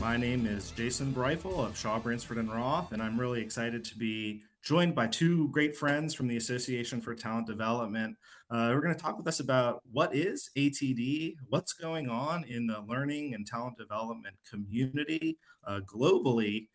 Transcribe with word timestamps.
My 0.00 0.16
name 0.16 0.46
is 0.46 0.70
Jason 0.70 1.12
Briefel 1.12 1.62
of 1.62 1.76
Shaw, 1.76 1.98
Bransford, 1.98 2.38
and 2.38 2.50
Roth, 2.50 2.92
and 2.92 3.02
I'm 3.02 3.20
really 3.20 3.42
excited 3.42 3.84
to 3.84 3.98
be 3.98 4.40
joined 4.64 4.94
by 4.94 5.06
two 5.06 5.48
great 5.48 5.76
friends 5.76 6.14
from 6.14 6.26
the 6.26 6.38
Association 6.38 7.02
for 7.02 7.14
Talent 7.14 7.46
Development. 7.46 8.16
Uh, 8.50 8.72
we're 8.72 8.80
going 8.80 8.94
to 8.94 9.00
talk 9.00 9.18
with 9.18 9.26
us 9.26 9.40
about 9.40 9.82
what 9.92 10.16
is 10.16 10.48
ATD, 10.56 11.34
what's 11.50 11.74
going 11.74 12.08
on 12.08 12.44
in 12.44 12.66
the 12.66 12.80
learning 12.88 13.34
and 13.34 13.46
talent 13.46 13.76
development 13.76 14.36
community 14.48 15.36
uh, 15.66 15.80
globally, 15.84 16.68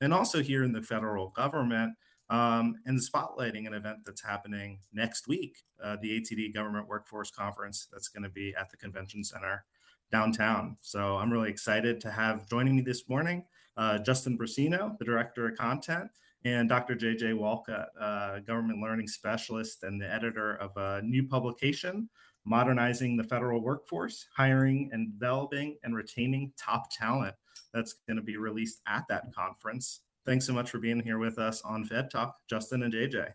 and 0.00 0.14
also 0.14 0.42
here 0.42 0.64
in 0.64 0.72
the 0.72 0.82
federal 0.82 1.28
government. 1.28 1.92
Um, 2.30 2.76
and 2.86 2.98
spotlighting 2.98 3.66
an 3.66 3.74
event 3.74 3.98
that's 4.06 4.22
happening 4.22 4.78
next 4.90 5.28
week, 5.28 5.56
uh, 5.84 5.98
the 6.00 6.18
ATD 6.18 6.54
Government 6.54 6.88
Workforce 6.88 7.30
Conference 7.30 7.88
that's 7.92 8.08
going 8.08 8.22
to 8.22 8.30
be 8.30 8.54
at 8.58 8.70
the 8.70 8.78
Convention 8.78 9.22
Center 9.22 9.64
downtown. 10.10 10.76
So 10.82 11.16
I'm 11.16 11.32
really 11.32 11.50
excited 11.50 12.00
to 12.00 12.10
have 12.10 12.48
joining 12.48 12.76
me 12.76 12.82
this 12.82 13.08
morning 13.08 13.44
uh, 13.76 13.98
Justin 13.98 14.36
Brusino, 14.36 14.98
the 14.98 15.04
Director 15.04 15.48
of 15.48 15.56
Content, 15.56 16.10
and 16.44 16.68
Dr. 16.68 16.94
JJ 16.94 17.34
Walcutt, 17.34 17.86
uh, 18.00 18.40
Government 18.40 18.80
Learning 18.80 19.06
Specialist 19.06 19.82
and 19.84 20.00
the 20.00 20.12
editor 20.12 20.56
of 20.56 20.76
a 20.76 21.02
new 21.02 21.26
publication, 21.26 22.08
Modernizing 22.44 23.16
the 23.16 23.24
Federal 23.24 23.60
Workforce, 23.60 24.26
Hiring 24.36 24.90
and 24.92 25.12
Developing 25.12 25.76
and 25.82 25.94
Retaining 25.94 26.52
Top 26.58 26.90
Talent. 26.90 27.34
That's 27.72 27.94
going 28.06 28.16
to 28.16 28.22
be 28.22 28.36
released 28.36 28.80
at 28.86 29.04
that 29.08 29.32
conference. 29.34 30.00
Thanks 30.26 30.46
so 30.46 30.52
much 30.52 30.70
for 30.70 30.78
being 30.78 31.00
here 31.00 31.18
with 31.18 31.38
us 31.38 31.62
on 31.62 31.84
Fed 31.84 32.10
Talk, 32.10 32.36
Justin 32.48 32.82
and 32.82 32.92
JJ. 32.92 33.32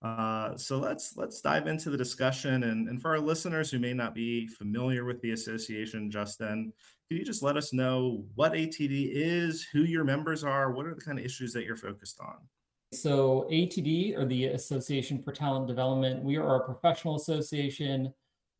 Uh, 0.00 0.56
so 0.56 0.78
let's 0.78 1.16
let's 1.16 1.40
dive 1.40 1.66
into 1.66 1.90
the 1.90 1.96
discussion. 1.96 2.62
And, 2.62 2.88
and 2.88 3.02
for 3.02 3.10
our 3.10 3.20
listeners 3.20 3.70
who 3.70 3.78
may 3.78 3.92
not 3.92 4.14
be 4.14 4.46
familiar 4.46 5.04
with 5.04 5.20
the 5.22 5.32
association, 5.32 6.10
Justin, 6.10 6.72
can 7.08 7.16
you 7.16 7.24
just 7.24 7.42
let 7.42 7.56
us 7.56 7.72
know 7.72 8.24
what 8.34 8.52
ATD 8.52 9.10
is, 9.12 9.66
who 9.72 9.80
your 9.80 10.04
members 10.04 10.44
are, 10.44 10.70
what 10.70 10.86
are 10.86 10.94
the 10.94 11.00
kind 11.00 11.18
of 11.18 11.24
issues 11.24 11.52
that 11.54 11.64
you're 11.64 11.76
focused 11.76 12.20
on? 12.20 12.36
So 12.92 13.46
ATD, 13.50 14.16
or 14.16 14.24
the 14.24 14.46
Association 14.46 15.22
for 15.22 15.32
Talent 15.32 15.66
Development, 15.66 16.22
we 16.22 16.36
are 16.36 16.56
a 16.56 16.64
professional 16.64 17.16
association, 17.16 18.12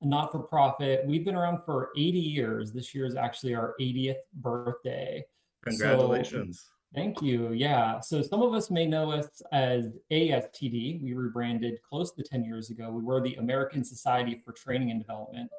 not 0.03 0.33
for 0.33 0.41
profit. 0.41 1.06
We've 1.06 1.25
been 1.25 1.34
around 1.34 1.62
for 1.64 1.91
80 1.97 2.19
years. 2.19 2.72
This 2.72 2.94
year 2.94 3.06
is 3.06 3.16
actually 3.16 3.55
our 3.55 3.75
80th 3.81 4.16
birthday. 4.34 5.25
Congratulations. 5.65 6.62
So, 6.62 6.78
Thank 6.94 7.21
you. 7.21 7.53
Yeah. 7.53 8.00
So 8.00 8.22
some 8.22 8.43
of 8.43 8.54
us 8.54 8.71
may 8.71 8.87
know 8.87 9.12
us 9.12 9.43
as 9.53 9.88
ASTD. 10.10 11.03
We 11.03 11.12
rebranded 11.12 11.81
close 11.82 12.12
to 12.12 12.22
10 12.22 12.44
years 12.44 12.71
ago. 12.71 12.91
We 12.91 13.03
were 13.03 13.21
the 13.21 13.34
American 13.34 13.84
Society 13.84 14.41
for 14.43 14.53
Training 14.53 14.91
and 14.91 15.00
Development. 15.00 15.50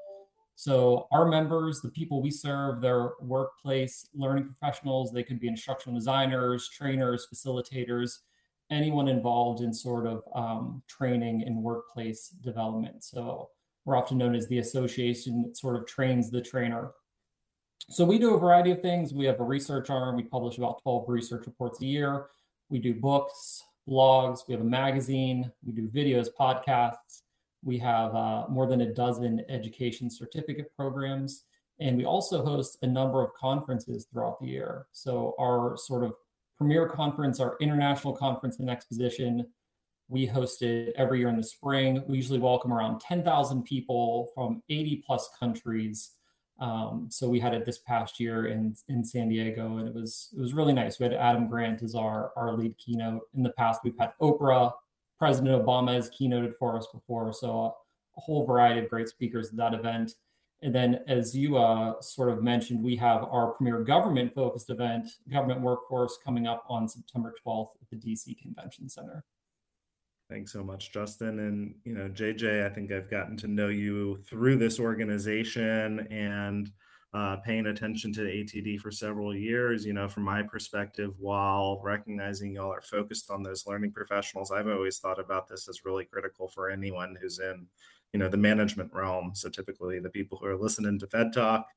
So 0.55 1.07
our 1.11 1.25
members, 1.25 1.81
the 1.81 1.91
people 1.91 2.21
we 2.21 2.31
serve, 2.31 2.81
they're 2.81 3.11
workplace 3.21 4.09
learning 4.13 4.45
professionals. 4.45 5.11
They 5.11 5.23
could 5.23 5.39
be 5.39 5.47
instructional 5.47 5.97
designers, 5.97 6.67
trainers, 6.67 7.27
facilitators, 7.33 8.17
anyone 8.69 9.07
involved 9.07 9.61
in 9.61 9.73
sort 9.73 10.05
of 10.05 10.23
um, 10.35 10.83
training 10.87 11.43
and 11.45 11.63
workplace 11.63 12.29
development. 12.43 13.03
So 13.03 13.49
we're 13.85 13.95
often 13.95 14.17
known 14.17 14.35
as 14.35 14.47
the 14.47 14.57
association 14.59 15.43
that 15.43 15.57
sort 15.57 15.75
of 15.75 15.87
trains 15.87 16.29
the 16.29 16.41
trainer. 16.41 16.91
So 17.91 18.05
we 18.05 18.19
do 18.19 18.35
a 18.35 18.39
variety 18.39 18.69
of 18.69 18.83
things. 18.83 19.15
We 19.15 19.25
have 19.25 19.39
a 19.39 19.43
research 19.43 19.89
arm. 19.89 20.15
We 20.15 20.21
publish 20.21 20.59
about 20.59 20.79
12 20.83 21.05
research 21.09 21.47
reports 21.47 21.81
a 21.81 21.85
year. 21.85 22.27
We 22.69 22.77
do 22.77 22.93
books, 22.93 23.63
blogs. 23.89 24.41
We 24.47 24.53
have 24.53 24.61
a 24.61 24.67
magazine. 24.67 25.51
We 25.65 25.73
do 25.73 25.87
videos, 25.87 26.27
podcasts. 26.39 27.23
We 27.63 27.79
have 27.79 28.13
uh, 28.13 28.45
more 28.47 28.67
than 28.67 28.81
a 28.81 28.93
dozen 28.93 29.43
education 29.49 30.11
certificate 30.11 30.71
programs. 30.75 31.45
And 31.79 31.97
we 31.97 32.05
also 32.05 32.45
host 32.45 32.77
a 32.83 32.87
number 32.87 33.23
of 33.23 33.33
conferences 33.33 34.05
throughout 34.11 34.39
the 34.39 34.47
year. 34.47 34.85
So 34.91 35.33
our 35.39 35.75
sort 35.75 36.03
of 36.03 36.13
premier 36.59 36.87
conference, 36.87 37.39
our 37.39 37.57
international 37.59 38.15
conference 38.15 38.59
and 38.59 38.69
exposition, 38.69 39.47
we 40.09 40.27
host 40.27 40.61
it 40.61 40.93
every 40.95 41.19
year 41.19 41.29
in 41.29 41.37
the 41.37 41.43
spring. 41.43 42.03
We 42.07 42.17
usually 42.17 42.39
welcome 42.39 42.71
around 42.71 43.01
10,000 43.01 43.63
people 43.63 44.29
from 44.35 44.61
80 44.69 45.03
plus 45.07 45.27
countries 45.39 46.11
um, 46.59 47.07
so 47.09 47.29
we 47.29 47.39
had 47.39 47.53
it 47.53 47.65
this 47.65 47.77
past 47.77 48.19
year 48.19 48.47
in 48.47 48.75
in 48.89 49.03
San 49.03 49.29
Diego, 49.29 49.77
and 49.77 49.87
it 49.87 49.93
was 49.93 50.29
it 50.35 50.39
was 50.39 50.53
really 50.53 50.73
nice. 50.73 50.99
We 50.99 51.05
had 51.05 51.13
Adam 51.13 51.47
Grant 51.47 51.81
as 51.81 51.95
our 51.95 52.31
our 52.35 52.53
lead 52.53 52.77
keynote. 52.77 53.21
In 53.33 53.43
the 53.43 53.51
past, 53.51 53.81
we've 53.83 53.97
had 53.97 54.11
Oprah, 54.21 54.73
President 55.17 55.65
Obama 55.65 55.93
has 55.93 56.09
keynoted 56.09 56.55
for 56.57 56.77
us 56.77 56.87
before, 56.93 57.31
so 57.33 57.75
a, 58.17 58.21
whole 58.21 58.45
variety 58.45 58.81
of 58.81 58.89
great 58.89 59.07
speakers 59.07 59.47
at 59.47 59.55
that 59.55 59.73
event. 59.73 60.11
And 60.61 60.75
then, 60.75 60.99
as 61.07 61.33
you 61.33 61.57
uh, 61.57 62.01
sort 62.01 62.29
of 62.29 62.43
mentioned, 62.43 62.83
we 62.83 62.97
have 62.97 63.23
our 63.23 63.51
premier 63.53 63.81
government 63.81 64.35
focused 64.35 64.69
event, 64.69 65.07
Government 65.31 65.61
Workforce, 65.61 66.17
coming 66.21 66.45
up 66.45 66.65
on 66.67 66.89
September 66.89 67.33
12th 67.45 67.69
at 67.81 67.89
the 67.89 67.95
DC 67.95 68.37
Convention 68.37 68.89
Center. 68.89 69.23
Thanks 70.29 70.53
so 70.53 70.63
much, 70.63 70.91
Justin. 70.91 71.39
And, 71.39 71.73
you 71.83 71.95
know, 71.95 72.07
JJ, 72.07 72.63
I 72.63 72.69
think 72.69 72.91
I've 72.91 73.09
gotten 73.09 73.35
to 73.37 73.47
know 73.47 73.69
you 73.69 74.17
through 74.29 74.57
this 74.57 74.79
organization 74.79 76.07
and 76.11 76.71
uh, 77.15 77.37
paying 77.37 77.65
attention 77.65 78.13
to 78.13 78.21
ATD 78.21 78.79
for 78.79 78.91
several 78.91 79.35
years. 79.35 79.87
You 79.87 79.93
know, 79.93 80.07
from 80.07 80.23
my 80.23 80.43
perspective, 80.43 81.15
while 81.17 81.81
recognizing 81.83 82.53
y'all 82.53 82.71
are 82.71 82.81
focused 82.81 83.31
on 83.31 83.41
those 83.41 83.65
learning 83.65 83.91
professionals, 83.91 84.51
I've 84.51 84.67
always 84.67 84.99
thought 84.99 85.19
about 85.19 85.47
this 85.47 85.67
as 85.67 85.83
really 85.83 86.05
critical 86.05 86.47
for 86.47 86.69
anyone 86.69 87.17
who's 87.19 87.39
in 87.39 87.65
you 88.13 88.19
know 88.19 88.27
the 88.27 88.37
management 88.37 88.91
realm 88.91 89.29
so 89.35 89.49
typically 89.49 89.99
the 89.99 90.09
people 90.09 90.39
who 90.39 90.47
are 90.47 90.57
listening 90.57 90.97
to 90.97 91.05
fed 91.05 91.31
talk 91.31 91.67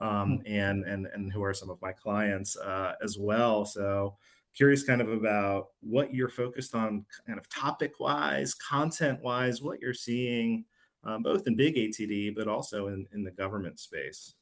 um, 0.00 0.38
hmm. 0.38 0.46
and 0.46 0.84
and 0.84 1.06
and 1.12 1.30
who 1.30 1.42
are 1.42 1.52
some 1.52 1.68
of 1.68 1.82
my 1.82 1.92
clients 1.92 2.56
uh, 2.56 2.94
as 3.02 3.18
well 3.18 3.66
so 3.66 4.16
curious 4.56 4.82
kind 4.82 5.00
of 5.00 5.08
about 5.08 5.68
what 5.80 6.14
you're 6.14 6.28
focused 6.28 6.74
on 6.74 7.04
kind 7.26 7.38
of 7.38 7.48
topic 7.48 7.98
wise 8.00 8.54
content 8.54 9.22
wise 9.22 9.62
what 9.62 9.80
you're 9.80 9.94
seeing 9.94 10.64
um, 11.04 11.22
both 11.22 11.46
in 11.46 11.56
big 11.56 11.74
atd 11.74 12.34
but 12.34 12.48
also 12.48 12.88
in, 12.88 13.06
in 13.12 13.24
the 13.24 13.30
government 13.30 13.78
space. 13.78 14.34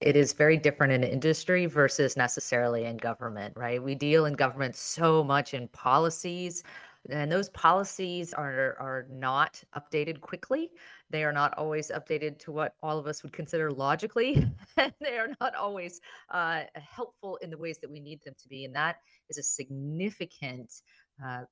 It 0.00 0.14
is 0.14 0.32
very 0.32 0.56
different 0.56 0.92
in 0.92 1.02
industry 1.02 1.66
versus 1.66 2.16
necessarily 2.16 2.84
in 2.84 2.96
government 2.96 3.54
right? 3.56 3.82
We 3.82 3.94
deal 3.94 4.26
in 4.26 4.34
government 4.34 4.76
so 4.76 5.22
much 5.22 5.54
in 5.54 5.68
policies 5.68 6.62
and 7.10 7.30
those 7.30 7.48
policies 7.50 8.32
are 8.34 8.76
are 8.78 9.06
not 9.10 9.62
updated 9.76 10.20
quickly 10.20 10.70
they 11.10 11.24
are 11.24 11.32
not 11.32 11.56
always 11.56 11.90
updated 11.90 12.38
to 12.38 12.52
what 12.52 12.74
all 12.82 12.98
of 12.98 13.06
us 13.06 13.22
would 13.22 13.32
consider 13.32 13.70
logically 13.70 14.44
and 14.76 14.92
they 15.00 15.18
are 15.18 15.30
not 15.40 15.54
always 15.54 16.00
uh, 16.30 16.62
helpful 16.74 17.36
in 17.42 17.50
the 17.50 17.58
ways 17.58 17.78
that 17.80 17.90
we 17.90 18.00
need 18.00 18.20
them 18.24 18.34
to 18.40 18.48
be 18.48 18.64
and 18.64 18.74
that 18.74 18.96
is 19.28 19.38
a 19.38 19.42
significant 19.42 20.72
uh, 21.24 21.42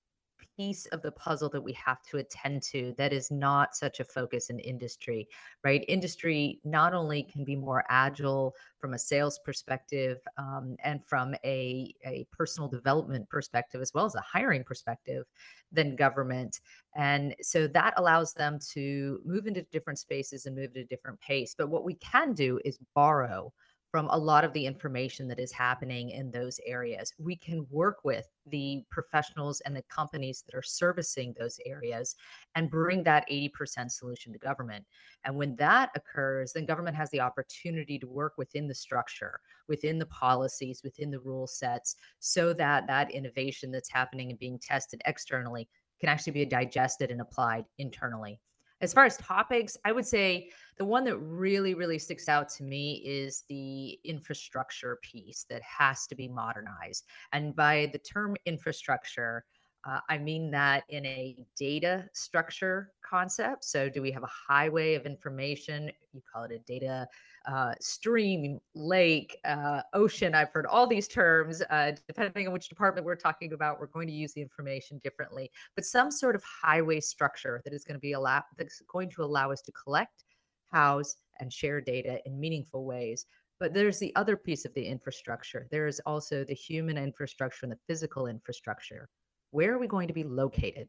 piece 0.56 0.86
of 0.86 1.02
the 1.02 1.12
puzzle 1.12 1.48
that 1.50 1.60
we 1.60 1.72
have 1.72 2.02
to 2.02 2.18
attend 2.18 2.62
to 2.62 2.94
that 2.98 3.12
is 3.12 3.30
not 3.30 3.74
such 3.74 4.00
a 4.00 4.04
focus 4.04 4.50
in 4.50 4.58
industry, 4.58 5.28
right? 5.64 5.84
Industry 5.88 6.60
not 6.64 6.94
only 6.94 7.22
can 7.22 7.44
be 7.44 7.56
more 7.56 7.84
agile 7.88 8.54
from 8.78 8.94
a 8.94 8.98
sales 8.98 9.38
perspective 9.44 10.18
um, 10.38 10.76
and 10.82 11.04
from 11.04 11.34
a, 11.44 11.94
a 12.04 12.26
personal 12.32 12.68
development 12.68 13.28
perspective, 13.28 13.80
as 13.80 13.92
well 13.94 14.06
as 14.06 14.14
a 14.14 14.20
hiring 14.20 14.64
perspective, 14.64 15.24
than 15.72 15.96
government. 15.96 16.60
And 16.94 17.34
so 17.42 17.66
that 17.68 17.94
allows 17.96 18.32
them 18.32 18.58
to 18.72 19.20
move 19.24 19.46
into 19.46 19.62
different 19.62 19.98
spaces 19.98 20.46
and 20.46 20.56
move 20.56 20.70
at 20.74 20.82
a 20.82 20.84
different 20.84 21.20
pace. 21.20 21.54
But 21.56 21.68
what 21.68 21.84
we 21.84 21.94
can 21.94 22.32
do 22.32 22.60
is 22.64 22.78
borrow 22.94 23.52
from 23.96 24.08
a 24.10 24.18
lot 24.18 24.44
of 24.44 24.52
the 24.52 24.66
information 24.66 25.26
that 25.26 25.40
is 25.40 25.50
happening 25.50 26.10
in 26.10 26.30
those 26.30 26.60
areas. 26.66 27.14
We 27.18 27.34
can 27.34 27.66
work 27.70 28.00
with 28.04 28.28
the 28.44 28.84
professionals 28.90 29.62
and 29.62 29.74
the 29.74 29.84
companies 29.88 30.44
that 30.44 30.54
are 30.54 30.60
servicing 30.60 31.34
those 31.38 31.58
areas 31.64 32.14
and 32.56 32.70
bring 32.70 33.02
that 33.04 33.26
80% 33.30 33.90
solution 33.90 34.34
to 34.34 34.38
government. 34.38 34.84
And 35.24 35.34
when 35.34 35.56
that 35.56 35.92
occurs, 35.96 36.52
then 36.52 36.66
government 36.66 36.94
has 36.94 37.08
the 37.08 37.20
opportunity 37.20 37.98
to 37.98 38.06
work 38.06 38.34
within 38.36 38.68
the 38.68 38.74
structure, 38.74 39.40
within 39.66 39.98
the 39.98 40.04
policies, 40.04 40.82
within 40.84 41.10
the 41.10 41.20
rule 41.20 41.46
sets, 41.46 41.96
so 42.18 42.52
that 42.52 42.86
that 42.88 43.10
innovation 43.10 43.70
that's 43.70 43.90
happening 43.90 44.28
and 44.28 44.38
being 44.38 44.58
tested 44.58 45.00
externally 45.06 45.70
can 46.00 46.10
actually 46.10 46.34
be 46.34 46.44
digested 46.44 47.10
and 47.10 47.22
applied 47.22 47.64
internally. 47.78 48.38
As 48.82 48.92
far 48.92 49.06
as 49.06 49.16
topics, 49.16 49.76
I 49.84 49.92
would 49.92 50.06
say 50.06 50.50
the 50.76 50.84
one 50.84 51.04
that 51.04 51.16
really, 51.16 51.74
really 51.74 51.98
sticks 51.98 52.28
out 52.28 52.50
to 52.50 52.62
me 52.62 53.02
is 53.06 53.44
the 53.48 53.98
infrastructure 54.04 54.98
piece 55.02 55.46
that 55.48 55.62
has 55.62 56.06
to 56.08 56.14
be 56.14 56.28
modernized. 56.28 57.06
And 57.32 57.56
by 57.56 57.88
the 57.92 57.98
term 57.98 58.36
infrastructure, 58.44 59.44
uh, 59.86 60.00
I 60.08 60.18
mean 60.18 60.50
that 60.50 60.84
in 60.88 61.06
a 61.06 61.36
data 61.56 62.08
structure 62.12 62.92
concept. 63.08 63.64
So, 63.64 63.88
do 63.88 64.02
we 64.02 64.10
have 64.10 64.24
a 64.24 64.28
highway 64.48 64.94
of 64.94 65.06
information? 65.06 65.90
You 66.12 66.22
call 66.32 66.44
it 66.44 66.52
a 66.52 66.58
data 66.58 67.06
uh, 67.46 67.74
stream, 67.80 68.58
lake, 68.74 69.36
uh, 69.44 69.82
ocean. 69.92 70.34
I've 70.34 70.50
heard 70.50 70.66
all 70.66 70.86
these 70.88 71.06
terms. 71.06 71.62
Uh, 71.70 71.92
depending 72.08 72.48
on 72.48 72.52
which 72.52 72.68
department 72.68 73.06
we're 73.06 73.14
talking 73.14 73.52
about, 73.52 73.78
we're 73.78 73.86
going 73.86 74.08
to 74.08 74.12
use 74.14 74.32
the 74.32 74.42
information 74.42 75.00
differently. 75.04 75.50
But 75.76 75.84
some 75.84 76.10
sort 76.10 76.34
of 76.34 76.42
highway 76.42 76.98
structure 76.98 77.62
that 77.64 77.72
is 77.72 77.84
going 77.84 77.94
to 77.94 78.00
be 78.00 78.12
allow 78.12 78.42
that's 78.58 78.82
going 78.90 79.10
to 79.10 79.22
allow 79.22 79.52
us 79.52 79.62
to 79.62 79.72
collect, 79.72 80.24
house, 80.72 81.16
and 81.38 81.52
share 81.52 81.80
data 81.80 82.18
in 82.26 82.40
meaningful 82.40 82.84
ways. 82.84 83.26
But 83.60 83.72
there's 83.72 84.00
the 84.00 84.14
other 84.16 84.36
piece 84.36 84.64
of 84.64 84.74
the 84.74 84.84
infrastructure. 84.84 85.68
There 85.70 85.86
is 85.86 86.00
also 86.04 86.44
the 86.44 86.54
human 86.54 86.98
infrastructure 86.98 87.64
and 87.64 87.72
the 87.72 87.78
physical 87.86 88.26
infrastructure. 88.26 89.08
Where 89.56 89.72
are 89.72 89.78
we 89.78 89.86
going 89.86 90.06
to 90.06 90.12
be 90.12 90.22
located? 90.22 90.86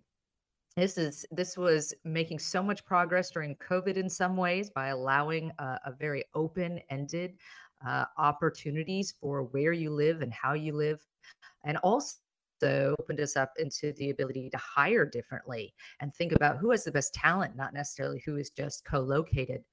this 0.76 0.98
is 0.98 1.26
this 1.32 1.58
was 1.58 1.94
making 2.04 2.38
so 2.38 2.62
much 2.62 2.86
progress 2.86 3.32
during 3.32 3.56
covid 3.56 3.96
in 3.96 4.10
some 4.10 4.38
ways 4.38 4.70
by 4.70 4.90
allowing 4.90 5.52
a, 5.58 5.80
a 5.86 5.94
very 5.98 6.24
open-ended 6.36 7.34
uh, 7.88 8.06
opportunities 8.18 9.16
for 9.20 9.44
where 9.44 9.72
you 9.72 9.90
live 9.90 10.22
and 10.22 10.32
how 10.32 10.54
you 10.54 10.74
live 10.74 11.00
and 11.64 11.78
also 11.78 12.18
opened 13.00 13.20
us 13.20 13.36
up 13.36 13.54
into 13.58 13.92
the 13.94 14.12
ability 14.12 14.50
to 14.52 14.58
hire 14.58 15.06
differently 15.06 15.74
and 16.02 16.14
think 16.14 16.34
about 16.34 16.58
who 16.58 16.70
has 16.70 16.84
the 16.84 16.92
best 16.92 17.14
talent 17.14 17.56
not 17.56 17.74
necessarily 17.74 18.22
who 18.26 18.36
is 18.36 18.52
just 18.52 18.86
co-located 18.86 19.64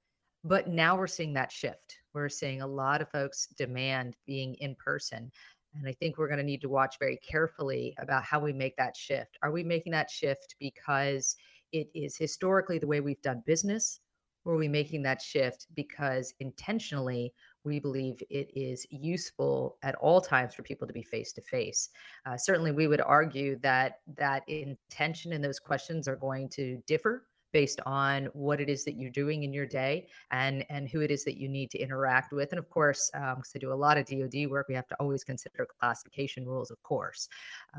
but 0.43 0.69
now 0.69 0.97
we're 0.97 1.07
seeing 1.07 1.35
that 1.35 1.53
shift 1.53 1.99
we're 2.15 2.29
seeing 2.31 2.63
a 2.63 2.67
lot 2.67 3.03
of 3.03 3.11
folks 3.11 3.49
demand 3.59 4.17
being 4.27 4.55
in 4.55 4.75
person 4.77 5.31
and 5.75 5.89
I 5.89 5.93
think 5.93 6.19
we're 6.19 6.29
going 6.29 6.39
to 6.39 6.45
need 6.45 6.61
to 6.63 6.69
watch 6.69 6.97
very 6.99 7.19
carefully 7.19 7.95
about 7.99 8.25
how 8.25 8.41
we 8.41 8.53
make 8.53 8.77
that 8.77 8.97
shift. 8.97 9.39
Are 9.43 9.51
we 9.51 9.63
making 9.63 9.93
that 9.93 10.11
shift 10.11 10.57
because 10.59 11.37
it 11.73 11.89
is 11.95 12.17
historically 12.17 12.79
the 12.79 12.87
way 12.87 13.01
we've 13.01 13.23
done 13.23 13.43
business? 13.47 14.01
Or 14.45 14.55
are 14.55 14.59
we 14.59 14.69
making 14.69 15.03
that 15.05 15.23
shift 15.23 15.69
because 15.75 16.35
intentionally 16.39 17.33
we 17.65 17.81
believe 17.81 18.23
it 18.29 18.51
is 18.55 18.87
useful 18.91 19.79
at 19.83 19.95
all 19.95 20.21
times 20.21 20.55
for 20.55 20.63
people 20.63 20.87
to 20.87 20.93
be 20.93 21.03
face 21.03 21.33
to 21.33 21.41
face? 21.41 21.89
Uh, 22.27 22.37
certainly, 22.37 22.71
we 22.71 22.87
would 22.87 23.01
argue 23.01 23.59
that 23.61 24.01
that 24.19 24.47
intention 24.47 25.33
and 25.33 25.43
those 25.43 25.59
questions 25.59 26.07
are 26.07 26.17
going 26.17 26.51
to 26.51 26.77
differ 26.87 27.27
based 27.55 27.81
on 27.87 28.25
what 28.35 28.61
it 28.61 28.69
is 28.69 28.85
that 28.85 28.97
you're 28.99 29.11
doing 29.11 29.45
in 29.45 29.53
your 29.53 29.65
day 29.65 30.07
and 30.33 30.67
and 30.69 30.89
who 30.89 31.01
it 31.01 31.11
is 31.11 31.25
that 31.25 31.39
you 31.39 31.49
need 31.49 31.71
to 31.71 31.79
interact 31.79 32.33
with 32.33 32.51
and 32.51 32.59
of 32.59 32.69
course 32.69 33.11
um, 33.15 33.37
because 33.37 33.53
i 33.55 33.59
do 33.59 33.73
a 33.73 33.83
lot 33.87 33.97
of 33.97 34.05
dod 34.05 34.51
work 34.51 34.67
we 34.69 34.75
have 34.75 34.89
to 34.89 34.97
always 35.01 35.25
consider 35.25 35.67
classification 35.81 36.45
rules 36.45 36.71
of 36.71 36.83
course 36.83 37.29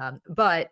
um, 0.01 0.19
but 0.29 0.71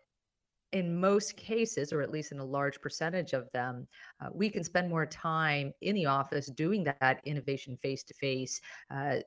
in 0.74 1.00
most 1.00 1.38
cases, 1.38 1.94
or 1.94 2.02
at 2.02 2.10
least 2.10 2.32
in 2.32 2.40
a 2.40 2.44
large 2.44 2.82
percentage 2.82 3.34
of 3.34 3.48
them, 3.54 3.88
uh, 4.20 4.30
we 4.34 4.50
can 4.50 4.64
spend 4.64 4.90
more 4.90 5.06
time 5.06 5.72
in 5.82 5.94
the 5.94 6.08
office 6.08 6.48
doing 6.48 6.84
that 6.84 7.22
innovation 7.26 7.78
face 7.78 8.04
to 8.04 8.14
face 8.16 8.60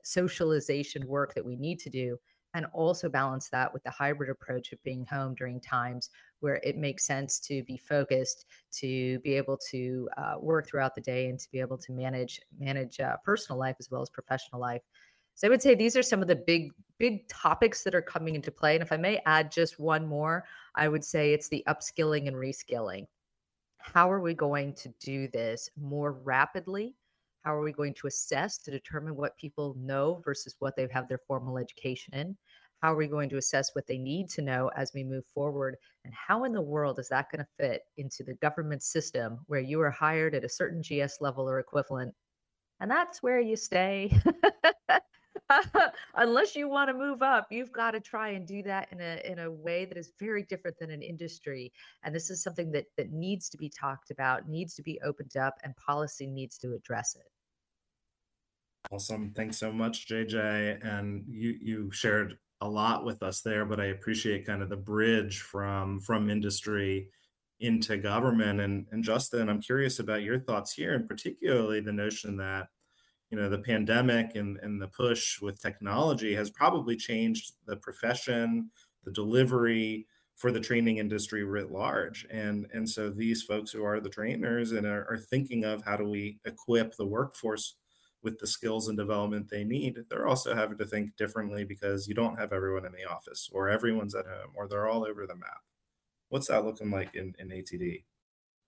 socialization 0.03 1.07
work 1.07 1.33
that 1.33 1.45
we 1.45 1.55
need 1.55 1.79
to 1.79 1.89
do 1.89 2.17
and 2.57 2.65
also 2.73 3.07
balance 3.07 3.49
that 3.49 3.71
with 3.71 3.83
the 3.83 3.91
hybrid 3.91 4.31
approach 4.31 4.73
of 4.73 4.83
being 4.83 5.05
home 5.05 5.35
during 5.35 5.61
times 5.61 6.09
where 6.39 6.59
it 6.63 6.75
makes 6.75 7.05
sense 7.05 7.39
to 7.39 7.63
be 7.63 7.77
focused 7.77 8.45
to 8.71 9.19
be 9.19 9.35
able 9.35 9.57
to 9.69 10.09
uh, 10.17 10.33
work 10.39 10.67
throughout 10.67 10.95
the 10.95 11.01
day 11.01 11.29
and 11.29 11.39
to 11.39 11.49
be 11.51 11.59
able 11.59 11.77
to 11.77 11.91
manage 11.91 12.41
manage 12.59 12.99
uh, 12.99 13.15
personal 13.23 13.59
life 13.59 13.75
as 13.79 13.91
well 13.91 14.01
as 14.01 14.09
professional 14.09 14.59
life. 14.59 14.81
So 15.35 15.47
i 15.47 15.49
would 15.51 15.61
say 15.61 15.75
these 15.75 15.95
are 15.95 16.01
some 16.01 16.21
of 16.21 16.27
the 16.27 16.35
big 16.35 16.71
big 16.97 17.27
topics 17.27 17.83
that 17.83 17.93
are 17.93 18.01
coming 18.01 18.33
into 18.33 18.51
play 18.51 18.73
and 18.73 18.81
if 18.81 18.91
i 18.91 18.97
may 18.97 19.21
add 19.27 19.51
just 19.51 19.79
one 19.79 20.07
more 20.07 20.45
i 20.73 20.87
would 20.87 21.05
say 21.05 21.31
it's 21.31 21.47
the 21.47 21.63
upskilling 21.67 22.27
and 22.27 22.35
reskilling. 22.35 23.05
How 23.77 24.11
are 24.11 24.19
we 24.19 24.33
going 24.33 24.73
to 24.73 24.89
do 24.99 25.27
this 25.27 25.69
more 25.79 26.13
rapidly? 26.13 26.95
How 27.43 27.55
are 27.55 27.63
we 27.63 27.71
going 27.71 27.93
to 27.93 28.07
assess 28.07 28.57
to 28.57 28.71
determine 28.71 29.15
what 29.15 29.37
people 29.37 29.73
know 29.79 30.21
versus 30.25 30.55
what 30.59 30.75
they 30.75 30.87
have 30.91 31.07
their 31.07 31.21
formal 31.27 31.57
education 31.57 32.13
in? 32.13 32.37
How 32.81 32.93
are 32.93 32.97
we 32.97 33.07
going 33.07 33.29
to 33.29 33.37
assess 33.37 33.73
what 33.73 33.87
they 33.87 33.97
need 33.97 34.29
to 34.29 34.41
know 34.41 34.69
as 34.75 34.91
we 34.93 35.03
move 35.03 35.25
forward? 35.25 35.77
And 36.05 36.13
how 36.13 36.43
in 36.43 36.53
the 36.53 36.61
world 36.61 36.99
is 36.99 37.09
that 37.09 37.31
going 37.31 37.43
to 37.43 37.63
fit 37.63 37.83
into 37.97 38.23
the 38.23 38.35
government 38.35 38.83
system 38.83 39.39
where 39.47 39.59
you 39.59 39.81
are 39.81 39.89
hired 39.89 40.35
at 40.35 40.43
a 40.43 40.49
certain 40.49 40.81
GS 40.81 41.17
level 41.19 41.49
or 41.49 41.59
equivalent? 41.59 42.13
And 42.79 42.91
that's 42.91 43.23
where 43.23 43.39
you 43.39 43.55
stay. 43.55 44.15
Unless 46.15 46.55
you 46.55 46.69
want 46.69 46.89
to 46.89 46.93
move 46.93 47.21
up, 47.21 47.47
you've 47.49 47.71
got 47.71 47.91
to 47.91 47.99
try 47.99 48.29
and 48.29 48.45
do 48.45 48.61
that 48.63 48.89
in 48.91 49.01
a 49.01 49.21
in 49.25 49.39
a 49.39 49.51
way 49.51 49.85
that 49.85 49.97
is 49.97 50.11
very 50.19 50.43
different 50.43 50.77
than 50.79 50.91
an 50.91 51.01
industry. 51.01 51.71
And 52.03 52.13
this 52.13 52.29
is 52.29 52.43
something 52.43 52.71
that 52.71 52.85
that 52.97 53.11
needs 53.11 53.49
to 53.49 53.57
be 53.57 53.69
talked 53.69 54.11
about, 54.11 54.47
needs 54.47 54.75
to 54.75 54.83
be 54.83 54.99
opened 55.03 55.37
up, 55.37 55.55
and 55.63 55.73
policy 55.77 56.27
needs 56.27 56.57
to 56.59 56.73
address 56.73 57.15
it. 57.15 57.27
Awesome. 58.91 59.31
Thanks 59.31 59.57
so 59.57 59.71
much, 59.71 60.07
JJ. 60.07 60.85
And 60.85 61.25
you 61.27 61.55
you 61.61 61.91
shared 61.91 62.37
a 62.61 62.67
lot 62.67 63.05
with 63.05 63.21
us 63.21 63.41
there, 63.41 63.65
but 63.65 63.79
I 63.79 63.85
appreciate 63.85 64.45
kind 64.45 64.61
of 64.61 64.69
the 64.69 64.77
bridge 64.77 65.41
from 65.41 65.99
from 65.99 66.29
industry 66.29 67.09
into 67.59 67.97
government. 67.97 68.59
And 68.59 68.87
and 68.91 69.03
Justin, 69.03 69.49
I'm 69.49 69.61
curious 69.61 69.99
about 69.99 70.23
your 70.23 70.39
thoughts 70.39 70.73
here, 70.73 70.93
and 70.93 71.07
particularly 71.07 71.81
the 71.81 71.93
notion 71.93 72.37
that 72.37 72.67
you 73.29 73.37
know 73.37 73.49
the 73.49 73.59
pandemic 73.59 74.35
and, 74.35 74.57
and 74.61 74.81
the 74.81 74.87
push 74.87 75.41
with 75.41 75.61
technology 75.61 76.33
has 76.35 76.49
probably 76.49 76.95
changed 76.95 77.53
the 77.65 77.77
profession, 77.77 78.71
the 79.03 79.11
delivery 79.11 80.07
for 80.35 80.51
the 80.51 80.59
training 80.59 80.97
industry 80.97 81.43
writ 81.43 81.71
large. 81.71 82.25
And 82.31 82.67
and 82.73 82.89
so 82.89 83.09
these 83.09 83.43
folks 83.43 83.71
who 83.71 83.83
are 83.83 83.99
the 83.99 84.09
trainers 84.09 84.71
and 84.71 84.85
are, 84.85 85.05
are 85.09 85.17
thinking 85.17 85.63
of 85.63 85.83
how 85.83 85.97
do 85.97 86.07
we 86.07 86.39
equip 86.45 86.95
the 86.95 87.05
workforce 87.07 87.75
with 88.23 88.39
the 88.39 88.47
skills 88.47 88.87
and 88.87 88.97
development 88.97 89.49
they 89.49 89.63
need, 89.63 89.97
they're 90.09 90.27
also 90.27 90.55
having 90.55 90.77
to 90.77 90.85
think 90.85 91.15
differently 91.15 91.63
because 91.63 92.07
you 92.07 92.13
don't 92.13 92.39
have 92.39 92.51
everyone 92.51 92.85
in 92.85 92.91
the 92.91 93.09
office 93.09 93.49
or 93.53 93.69
everyone's 93.69 94.15
at 94.15 94.25
home 94.25 94.51
or 94.55 94.67
they're 94.67 94.87
all 94.87 95.05
over 95.05 95.25
the 95.25 95.35
map. 95.35 95.61
What's 96.29 96.47
that 96.47 96.65
looking 96.65 96.91
like 96.91 97.15
in, 97.15 97.35
in 97.39 97.49
ATD? 97.49 98.03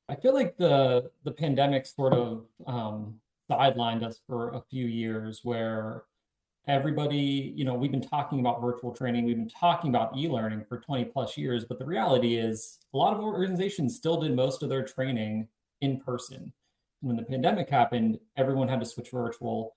I 0.08 0.15
feel 0.15 0.34
like 0.34 0.58
the 0.58 1.12
the 1.24 1.32
pandemic 1.32 1.86
sort 1.86 2.13
of 2.13 2.46
um, 2.65 3.20
sidelined 3.50 4.03
us 4.03 4.20
for 4.25 4.50
a 4.51 4.62
few 4.70 4.86
years 4.86 5.41
where 5.44 6.03
everybody, 6.68 7.53
you 7.56 7.65
know, 7.65 7.74
we've 7.74 7.91
been 7.91 8.01
talking 8.01 8.39
about 8.39 8.62
virtual 8.62 8.94
training, 8.94 9.25
we've 9.25 9.36
been 9.36 9.50
talking 9.50 9.89
about 9.89 10.15
e-learning 10.15 10.63
for 10.68 10.79
20 10.79 11.06
plus 11.06 11.38
years, 11.38 11.65
but 11.65 11.79
the 11.79 11.86
reality 11.86 12.36
is 12.38 12.79
a 12.94 12.98
lot 12.98 13.13
of 13.13 13.22
organizations 13.22 13.96
still 13.96 14.22
did 14.22 14.36
most 14.36 14.62
of 14.62 14.70
their 14.70 14.84
training 14.84 15.48
in 15.82 16.00
person 16.00 16.53
when 17.01 17.15
the 17.15 17.24
pandemic 17.24 17.70
happened, 17.70 18.20
everyone 18.38 18.68
had 18.68 18.79
to 18.79 18.86
switch 18.86 19.12
virtual. 19.12 19.75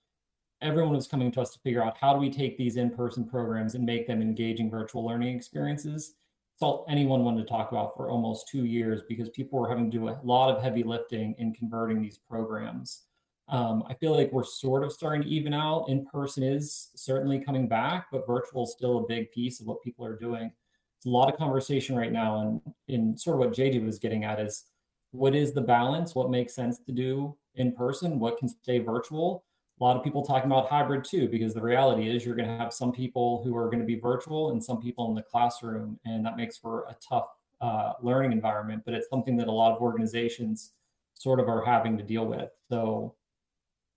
Everyone 0.60 0.94
was 0.94 1.08
coming 1.08 1.30
to 1.32 1.40
us 1.40 1.52
to 1.52 1.58
figure 1.60 1.82
out 1.82 1.96
how 2.00 2.12
do 2.14 2.20
we 2.20 2.30
take 2.30 2.56
these 2.56 2.76
in-person 2.76 3.28
programs 3.28 3.74
and 3.74 3.84
make 3.84 4.06
them 4.06 4.22
engaging 4.22 4.70
virtual 4.70 5.04
learning 5.04 5.36
experiences. 5.36 6.14
It's 6.54 6.62
all 6.62 6.84
anyone 6.88 7.24
wanted 7.24 7.42
to 7.42 7.48
talk 7.48 7.72
about 7.72 7.96
for 7.96 8.10
almost 8.10 8.48
two 8.48 8.64
years 8.64 9.02
because 9.08 9.28
people 9.30 9.58
were 9.58 9.68
having 9.68 9.90
to 9.90 9.98
do 9.98 10.08
a 10.08 10.20
lot 10.22 10.54
of 10.54 10.62
heavy 10.62 10.82
lifting 10.82 11.34
in 11.38 11.54
converting 11.54 12.00
these 12.00 12.18
programs. 12.18 13.02
Um, 13.48 13.84
I 13.88 13.94
feel 13.94 14.16
like 14.16 14.32
we're 14.32 14.44
sort 14.44 14.84
of 14.84 14.92
starting 14.92 15.22
to 15.22 15.28
even 15.28 15.52
out. 15.52 15.88
In 15.88 16.06
person 16.06 16.42
is 16.42 16.90
certainly 16.94 17.40
coming 17.40 17.68
back, 17.68 18.06
but 18.12 18.26
virtual 18.26 18.64
is 18.64 18.72
still 18.72 18.98
a 18.98 19.06
big 19.06 19.30
piece 19.32 19.60
of 19.60 19.66
what 19.66 19.82
people 19.82 20.06
are 20.06 20.16
doing. 20.16 20.52
It's 20.96 21.06
a 21.06 21.10
lot 21.10 21.32
of 21.32 21.38
conversation 21.38 21.96
right 21.96 22.12
now, 22.12 22.40
and 22.40 22.60
in 22.86 23.18
sort 23.18 23.34
of 23.34 23.40
what 23.40 23.56
JJ 23.56 23.84
was 23.84 23.98
getting 23.98 24.24
at 24.24 24.38
is 24.38 24.64
what 25.12 25.34
is 25.34 25.52
the 25.52 25.60
balance? 25.60 26.14
What 26.14 26.30
makes 26.30 26.54
sense 26.54 26.78
to 26.80 26.92
do 26.92 27.36
in 27.54 27.72
person? 27.72 28.18
What 28.18 28.38
can 28.38 28.48
stay 28.48 28.78
virtual? 28.78 29.44
A 29.80 29.84
lot 29.84 29.96
of 29.96 30.02
people 30.02 30.24
talking 30.24 30.50
about 30.50 30.68
hybrid 30.68 31.04
too, 31.04 31.28
because 31.28 31.54
the 31.54 31.62
reality 31.62 32.08
is 32.08 32.24
you're 32.24 32.34
going 32.34 32.48
to 32.48 32.56
have 32.56 32.72
some 32.72 32.92
people 32.92 33.42
who 33.44 33.56
are 33.56 33.66
going 33.66 33.80
to 33.80 33.84
be 33.84 33.98
virtual 33.98 34.50
and 34.50 34.62
some 34.62 34.80
people 34.80 35.08
in 35.08 35.14
the 35.14 35.22
classroom, 35.22 35.98
and 36.04 36.24
that 36.24 36.36
makes 36.36 36.56
for 36.56 36.84
a 36.88 36.96
tough 37.06 37.28
uh, 37.60 37.92
learning 38.02 38.32
environment. 38.32 38.82
But 38.84 38.94
it's 38.94 39.08
something 39.08 39.36
that 39.36 39.48
a 39.48 39.52
lot 39.52 39.72
of 39.72 39.82
organizations 39.82 40.72
sort 41.14 41.40
of 41.40 41.48
are 41.48 41.64
having 41.64 41.96
to 41.98 42.04
deal 42.04 42.26
with. 42.26 42.50
So 42.70 43.14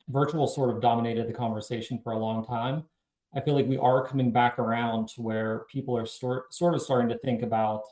virtual 0.10 0.48
sort 0.48 0.70
of 0.70 0.82
dominated 0.82 1.28
the 1.28 1.34
conversation 1.34 2.00
for 2.04 2.14
a 2.14 2.18
long 2.18 2.46
time. 2.46 2.84
I 3.34 3.42
feel 3.42 3.54
like 3.54 3.68
we 3.68 3.78
are 3.78 4.06
coming 4.06 4.32
back 4.32 4.60
around 4.60 5.10
to 5.10 5.22
where 5.22 5.66
people 5.72 5.98
are 5.98 6.06
sort 6.06 6.54
sort 6.54 6.74
of 6.74 6.82
starting 6.82 7.10
to 7.10 7.18
think 7.20 7.42
about 7.42 7.84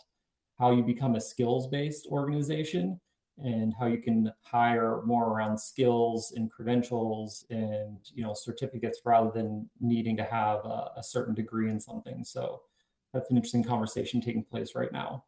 how 0.59 0.71
you 0.71 0.83
become 0.83 1.15
a 1.15 1.21
skills 1.21 1.67
based 1.67 2.07
organization 2.07 2.99
and 3.37 3.73
how 3.79 3.87
you 3.87 3.97
can 3.97 4.31
hire 4.41 5.01
more 5.05 5.29
around 5.29 5.57
skills 5.57 6.33
and 6.35 6.51
credentials 6.51 7.45
and 7.49 7.97
you 8.13 8.23
know 8.23 8.33
certificates 8.33 8.99
rather 9.05 9.31
than 9.31 9.69
needing 9.79 10.15
to 10.17 10.23
have 10.23 10.59
a, 10.65 10.91
a 10.97 11.03
certain 11.03 11.33
degree 11.33 11.69
in 11.69 11.79
something 11.79 12.23
so 12.23 12.61
that's 13.13 13.29
an 13.31 13.37
interesting 13.37 13.63
conversation 13.63 14.21
taking 14.21 14.43
place 14.43 14.75
right 14.75 14.91
now 14.91 15.23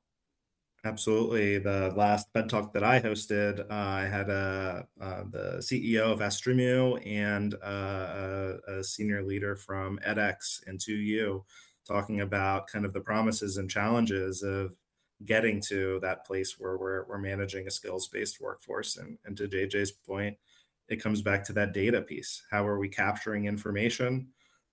Absolutely. 0.86 1.58
The 1.58 1.92
last 1.96 2.32
Fed 2.32 2.48
Talk 2.48 2.72
that 2.74 2.84
I 2.84 3.02
hosted, 3.02 3.60
uh, 3.60 3.74
I 3.74 4.04
had 4.04 4.30
a, 4.30 4.88
uh, 5.02 5.24
the 5.32 5.58
CEO 5.58 6.12
of 6.12 6.20
Astremio 6.20 7.04
and 7.04 7.56
a, 7.56 8.60
a, 8.68 8.84
senior 8.84 9.24
leader 9.24 9.56
from 9.56 9.98
edX 10.06 10.62
and 10.68 10.78
2U 10.78 11.44
talking 11.88 12.22
about 12.22 12.68
kind 12.68 12.86
of 12.86 12.94
the 12.94 13.02
promises 13.02 13.58
and 13.58 13.68
challenges 13.68 14.44
of 14.44 14.76
getting 15.25 15.62
to 15.67 16.00
that 16.01 16.25
place 16.25 16.55
where 16.60 16.77
we're, 16.77 17.05
we're 17.05 17.17
managing 17.17 17.67
a 17.67 17.72
skills 17.72 18.08
based 18.08 18.39
workforce. 18.41 18.98
And, 18.98 19.17
and 19.25 19.36
to 19.38 19.48
JJ's 19.48 19.91
point, 19.91 20.38
it 20.88 21.01
comes 21.01 21.22
back 21.22 21.44
to 21.46 21.53
that 21.53 21.74
data 21.74 22.01
piece. 22.01 22.44
How 22.51 22.67
are 22.67 22.79
we 22.79 22.89
capturing 22.89 23.46
information 23.46 24.27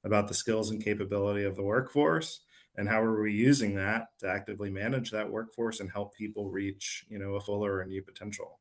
about 0.05 0.29
the 0.29 0.35
skills 0.35 0.71
and 0.71 0.83
capability 0.83 1.45
of 1.45 1.57
the 1.57 1.63
workforce? 1.63 2.41
and 2.77 2.89
how 2.89 3.01
are 3.01 3.21
we 3.21 3.33
using 3.33 3.75
that 3.75 4.09
to 4.19 4.29
actively 4.29 4.71
manage 4.71 5.11
that 5.11 5.31
workforce 5.31 5.81
and 5.81 5.91
help 5.91 6.15
people 6.15 6.51
reach 6.51 7.05
you 7.09 7.19
know 7.19 7.35
a 7.35 7.41
fuller 7.41 7.81
and 7.81 7.91
new 7.91 8.03
potential 8.03 8.61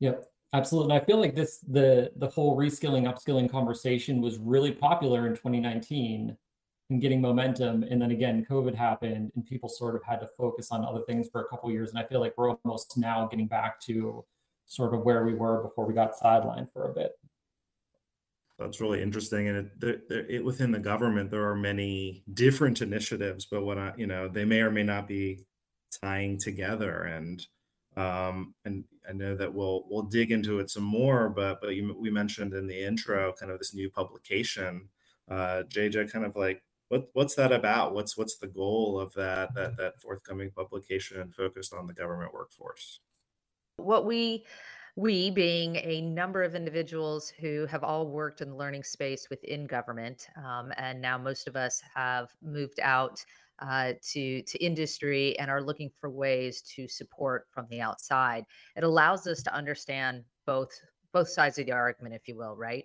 yep 0.00 0.26
absolutely 0.52 0.94
and 0.94 1.02
i 1.02 1.04
feel 1.04 1.18
like 1.18 1.34
this 1.34 1.58
the 1.68 2.10
the 2.16 2.28
whole 2.28 2.56
reskilling 2.56 3.04
upskilling 3.04 3.50
conversation 3.50 4.20
was 4.20 4.38
really 4.38 4.72
popular 4.72 5.26
in 5.26 5.32
2019 5.32 6.36
and 6.90 7.00
getting 7.00 7.20
momentum 7.20 7.82
and 7.84 8.00
then 8.00 8.10
again 8.10 8.44
covid 8.48 8.74
happened 8.74 9.32
and 9.34 9.46
people 9.46 9.68
sort 9.68 9.94
of 9.94 10.02
had 10.04 10.20
to 10.20 10.26
focus 10.36 10.68
on 10.70 10.84
other 10.84 11.00
things 11.06 11.28
for 11.32 11.40
a 11.40 11.48
couple 11.48 11.70
years 11.70 11.90
and 11.90 11.98
i 11.98 12.04
feel 12.04 12.20
like 12.20 12.34
we're 12.36 12.50
almost 12.50 12.96
now 12.96 13.26
getting 13.26 13.46
back 13.46 13.80
to 13.80 14.24
sort 14.66 14.94
of 14.94 15.02
where 15.02 15.24
we 15.24 15.34
were 15.34 15.62
before 15.62 15.86
we 15.86 15.94
got 15.94 16.12
sidelined 16.18 16.70
for 16.72 16.90
a 16.90 16.94
bit 16.94 17.12
that's 18.58 18.80
really 18.80 19.02
interesting, 19.02 19.48
and 19.48 19.70
it, 19.82 20.04
it, 20.10 20.44
within 20.44 20.70
the 20.70 20.78
government 20.78 21.30
there 21.30 21.48
are 21.48 21.56
many 21.56 22.22
different 22.32 22.80
initiatives, 22.80 23.46
but 23.46 23.64
what 23.64 23.78
I, 23.78 23.92
you 23.96 24.06
know, 24.06 24.28
they 24.28 24.44
may 24.44 24.60
or 24.60 24.70
may 24.70 24.84
not 24.84 25.08
be 25.08 25.44
tying 26.00 26.38
together. 26.38 27.02
And 27.02 27.44
um, 27.96 28.54
and 28.64 28.84
I 29.08 29.12
know 29.12 29.34
that 29.34 29.52
we'll 29.52 29.84
we'll 29.88 30.02
dig 30.02 30.30
into 30.30 30.60
it 30.60 30.70
some 30.70 30.84
more. 30.84 31.28
But 31.28 31.60
but 31.60 31.74
you, 31.74 31.96
we 31.98 32.10
mentioned 32.10 32.54
in 32.54 32.68
the 32.68 32.80
intro 32.80 33.32
kind 33.32 33.50
of 33.50 33.58
this 33.58 33.74
new 33.74 33.90
publication. 33.90 34.88
Uh, 35.28 35.62
JJ, 35.68 36.12
kind 36.12 36.24
of 36.24 36.36
like 36.36 36.62
what 36.94 37.08
what's 37.12 37.34
that 37.34 37.50
about? 37.52 37.92
What's 37.92 38.16
what's 38.16 38.36
the 38.36 38.46
goal 38.46 39.00
of 39.00 39.12
that 39.14 39.54
that 39.54 39.76
that 39.76 40.00
forthcoming 40.00 40.50
publication 40.54 41.30
focused 41.32 41.74
on 41.74 41.86
the 41.86 41.92
government 41.92 42.32
workforce? 42.32 43.00
What 43.76 44.06
we 44.06 44.44
we 44.96 45.30
being 45.30 45.76
a 45.76 46.02
number 46.02 46.44
of 46.44 46.54
individuals 46.54 47.32
who 47.40 47.66
have 47.66 47.82
all 47.82 48.06
worked 48.06 48.40
in 48.40 48.50
the 48.50 48.56
learning 48.56 48.84
space 48.84 49.26
within 49.28 49.66
government, 49.66 50.28
um, 50.36 50.72
and 50.76 51.02
now 51.02 51.18
most 51.18 51.48
of 51.48 51.56
us 51.56 51.82
have 51.94 52.28
moved 52.40 52.78
out 52.80 53.24
uh, 53.58 53.94
to 54.12 54.42
to 54.42 54.64
industry 54.64 55.36
and 55.40 55.50
are 55.50 55.62
looking 55.62 55.90
for 56.00 56.10
ways 56.10 56.62
to 56.76 56.86
support 56.86 57.46
from 57.50 57.66
the 57.70 57.80
outside. 57.80 58.44
It 58.76 58.84
allows 58.84 59.26
us 59.26 59.42
to 59.42 59.54
understand 59.54 60.22
both 60.46 60.70
both 61.12 61.28
sides 61.28 61.58
of 61.58 61.66
the 61.66 61.72
argument, 61.72 62.14
if 62.14 62.28
you 62.28 62.36
will, 62.36 62.54
right? 62.54 62.84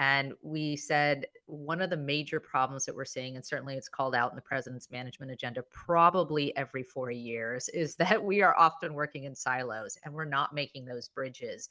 And 0.00 0.32
we 0.40 0.76
said 0.76 1.26
one 1.44 1.82
of 1.82 1.90
the 1.90 1.96
major 1.96 2.40
problems 2.40 2.86
that 2.86 2.96
we're 2.96 3.04
seeing, 3.04 3.36
and 3.36 3.44
certainly 3.44 3.74
it's 3.74 3.86
called 3.86 4.14
out 4.14 4.32
in 4.32 4.36
the 4.36 4.40
president's 4.40 4.90
management 4.90 5.30
agenda 5.30 5.62
probably 5.70 6.56
every 6.56 6.82
four 6.82 7.10
years, 7.10 7.68
is 7.68 7.96
that 7.96 8.24
we 8.24 8.40
are 8.40 8.58
often 8.58 8.94
working 8.94 9.24
in 9.24 9.34
silos 9.34 9.98
and 10.02 10.14
we're 10.14 10.24
not 10.24 10.54
making 10.54 10.86
those 10.86 11.10
bridges. 11.10 11.68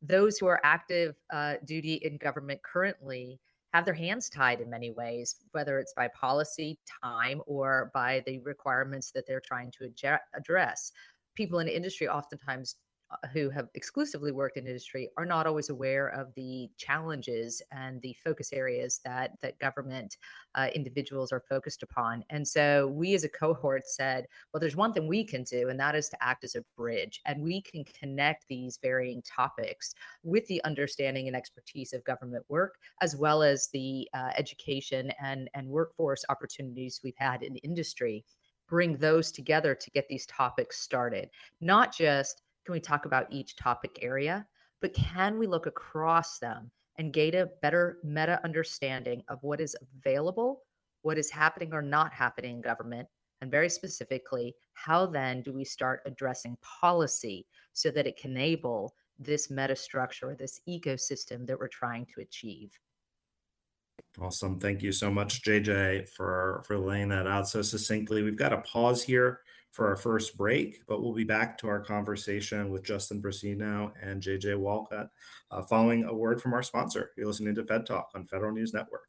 Those 0.00 0.38
who 0.38 0.46
are 0.46 0.60
active 0.62 1.16
uh, 1.32 1.54
duty 1.64 1.94
in 1.94 2.18
government 2.18 2.60
currently 2.62 3.40
have 3.74 3.84
their 3.84 3.94
hands 3.94 4.30
tied 4.30 4.60
in 4.60 4.70
many 4.70 4.92
ways, 4.92 5.34
whether 5.50 5.80
it's 5.80 5.94
by 5.94 6.06
policy, 6.08 6.78
time, 7.02 7.42
or 7.46 7.90
by 7.92 8.22
the 8.26 8.38
requirements 8.40 9.10
that 9.10 9.26
they're 9.26 9.40
trying 9.40 9.72
to 9.72 9.90
address. 10.36 10.92
People 11.34 11.58
in 11.58 11.66
industry 11.66 12.08
oftentimes 12.08 12.76
who 13.32 13.50
have 13.50 13.68
exclusively 13.74 14.32
worked 14.32 14.56
in 14.56 14.66
industry 14.66 15.10
are 15.16 15.26
not 15.26 15.46
always 15.46 15.70
aware 15.70 16.08
of 16.08 16.32
the 16.34 16.70
challenges 16.76 17.62
and 17.72 18.00
the 18.02 18.16
focus 18.24 18.52
areas 18.52 19.00
that 19.04 19.32
that 19.42 19.58
government 19.58 20.16
uh, 20.54 20.68
individuals 20.74 21.32
are 21.32 21.42
focused 21.48 21.82
upon. 21.82 22.24
And 22.30 22.46
so 22.46 22.88
we 22.88 23.14
as 23.14 23.24
a 23.24 23.28
cohort 23.28 23.86
said, 23.86 24.26
well, 24.52 24.60
there's 24.60 24.76
one 24.76 24.92
thing 24.92 25.06
we 25.06 25.24
can 25.24 25.42
do, 25.44 25.68
and 25.68 25.78
that 25.80 25.94
is 25.94 26.08
to 26.10 26.22
act 26.22 26.44
as 26.44 26.54
a 26.54 26.64
bridge, 26.76 27.20
and 27.26 27.42
we 27.42 27.62
can 27.62 27.84
connect 27.84 28.46
these 28.48 28.78
varying 28.82 29.22
topics 29.22 29.94
with 30.22 30.46
the 30.46 30.62
understanding 30.64 31.26
and 31.26 31.36
expertise 31.36 31.92
of 31.92 32.04
government 32.04 32.44
work, 32.48 32.76
as 33.00 33.16
well 33.16 33.42
as 33.42 33.68
the 33.72 34.08
uh, 34.14 34.30
education 34.36 35.12
and 35.22 35.48
and 35.54 35.68
workforce 35.68 36.24
opportunities 36.28 37.00
we've 37.02 37.14
had 37.16 37.42
in 37.42 37.56
industry. 37.56 38.24
Bring 38.68 38.96
those 38.96 39.30
together 39.30 39.74
to 39.74 39.90
get 39.90 40.08
these 40.08 40.24
topics 40.26 40.78
started, 40.80 41.28
not 41.60 41.94
just 41.94 42.42
can 42.64 42.72
we 42.72 42.80
talk 42.80 43.04
about 43.04 43.32
each 43.32 43.56
topic 43.56 43.98
area? 44.02 44.46
But 44.80 44.94
can 44.94 45.38
we 45.38 45.46
look 45.46 45.66
across 45.66 46.38
them 46.38 46.70
and 46.98 47.12
gain 47.12 47.34
a 47.34 47.46
better 47.62 47.98
meta 48.04 48.40
understanding 48.44 49.22
of 49.28 49.38
what 49.42 49.60
is 49.60 49.76
available, 49.98 50.62
what 51.02 51.18
is 51.18 51.30
happening 51.30 51.72
or 51.72 51.82
not 51.82 52.12
happening 52.12 52.56
in 52.56 52.60
government, 52.60 53.08
and 53.40 53.50
very 53.50 53.68
specifically, 53.68 54.54
how 54.74 55.06
then 55.06 55.42
do 55.42 55.52
we 55.52 55.64
start 55.64 56.02
addressing 56.06 56.56
policy 56.62 57.46
so 57.72 57.90
that 57.90 58.06
it 58.06 58.16
can 58.16 58.32
enable 58.32 58.94
this 59.18 59.50
meta 59.50 59.74
structure, 59.74 60.36
this 60.38 60.60
ecosystem 60.68 61.46
that 61.46 61.58
we're 61.58 61.68
trying 61.68 62.06
to 62.14 62.20
achieve? 62.20 62.78
Awesome. 64.20 64.58
Thank 64.58 64.82
you 64.82 64.92
so 64.92 65.10
much, 65.10 65.42
JJ, 65.42 66.08
for, 66.10 66.62
for 66.66 66.78
laying 66.78 67.08
that 67.08 67.26
out 67.26 67.48
so 67.48 67.62
succinctly. 67.62 68.22
We've 68.22 68.36
got 68.36 68.52
a 68.52 68.58
pause 68.58 69.02
here 69.02 69.40
for 69.70 69.88
our 69.88 69.96
first 69.96 70.36
break, 70.36 70.86
but 70.86 71.02
we'll 71.02 71.14
be 71.14 71.24
back 71.24 71.56
to 71.58 71.68
our 71.68 71.80
conversation 71.80 72.68
with 72.70 72.84
Justin 72.84 73.22
Brusino 73.22 73.90
and 74.02 74.22
JJ 74.22 74.58
Walcutt 74.58 75.08
uh, 75.50 75.62
following 75.62 76.04
a 76.04 76.14
word 76.14 76.42
from 76.42 76.52
our 76.52 76.62
sponsor. 76.62 77.10
You're 77.16 77.26
listening 77.26 77.54
to 77.54 77.64
Fed 77.64 77.86
Talk 77.86 78.10
on 78.14 78.24
Federal 78.26 78.52
News 78.52 78.74
Network. 78.74 79.08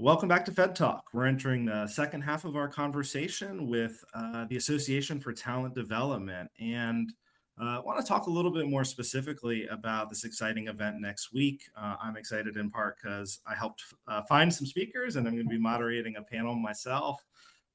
Welcome 0.00 0.28
back 0.28 0.44
to 0.44 0.52
Fed 0.52 0.76
Talk. 0.76 1.08
We're 1.12 1.26
entering 1.26 1.64
the 1.64 1.88
second 1.88 2.20
half 2.20 2.44
of 2.44 2.54
our 2.54 2.68
conversation 2.68 3.66
with 3.66 4.04
uh, 4.14 4.44
the 4.44 4.56
Association 4.56 5.18
for 5.18 5.32
Talent 5.32 5.74
Development. 5.74 6.48
And 6.60 7.12
uh, 7.60 7.64
I 7.64 7.80
want 7.80 7.98
to 7.98 8.06
talk 8.06 8.28
a 8.28 8.30
little 8.30 8.52
bit 8.52 8.68
more 8.68 8.84
specifically 8.84 9.66
about 9.66 10.08
this 10.08 10.22
exciting 10.22 10.68
event 10.68 11.00
next 11.00 11.32
week. 11.34 11.62
Uh, 11.76 11.96
I'm 12.00 12.16
excited 12.16 12.56
in 12.56 12.70
part 12.70 12.98
because 13.02 13.40
I 13.44 13.56
helped 13.56 13.82
uh, 14.06 14.22
find 14.28 14.54
some 14.54 14.68
speakers 14.68 15.16
and 15.16 15.26
I'm 15.26 15.34
going 15.34 15.48
to 15.48 15.50
be 15.50 15.58
moderating 15.58 16.14
a 16.14 16.22
panel 16.22 16.54
myself. 16.54 17.20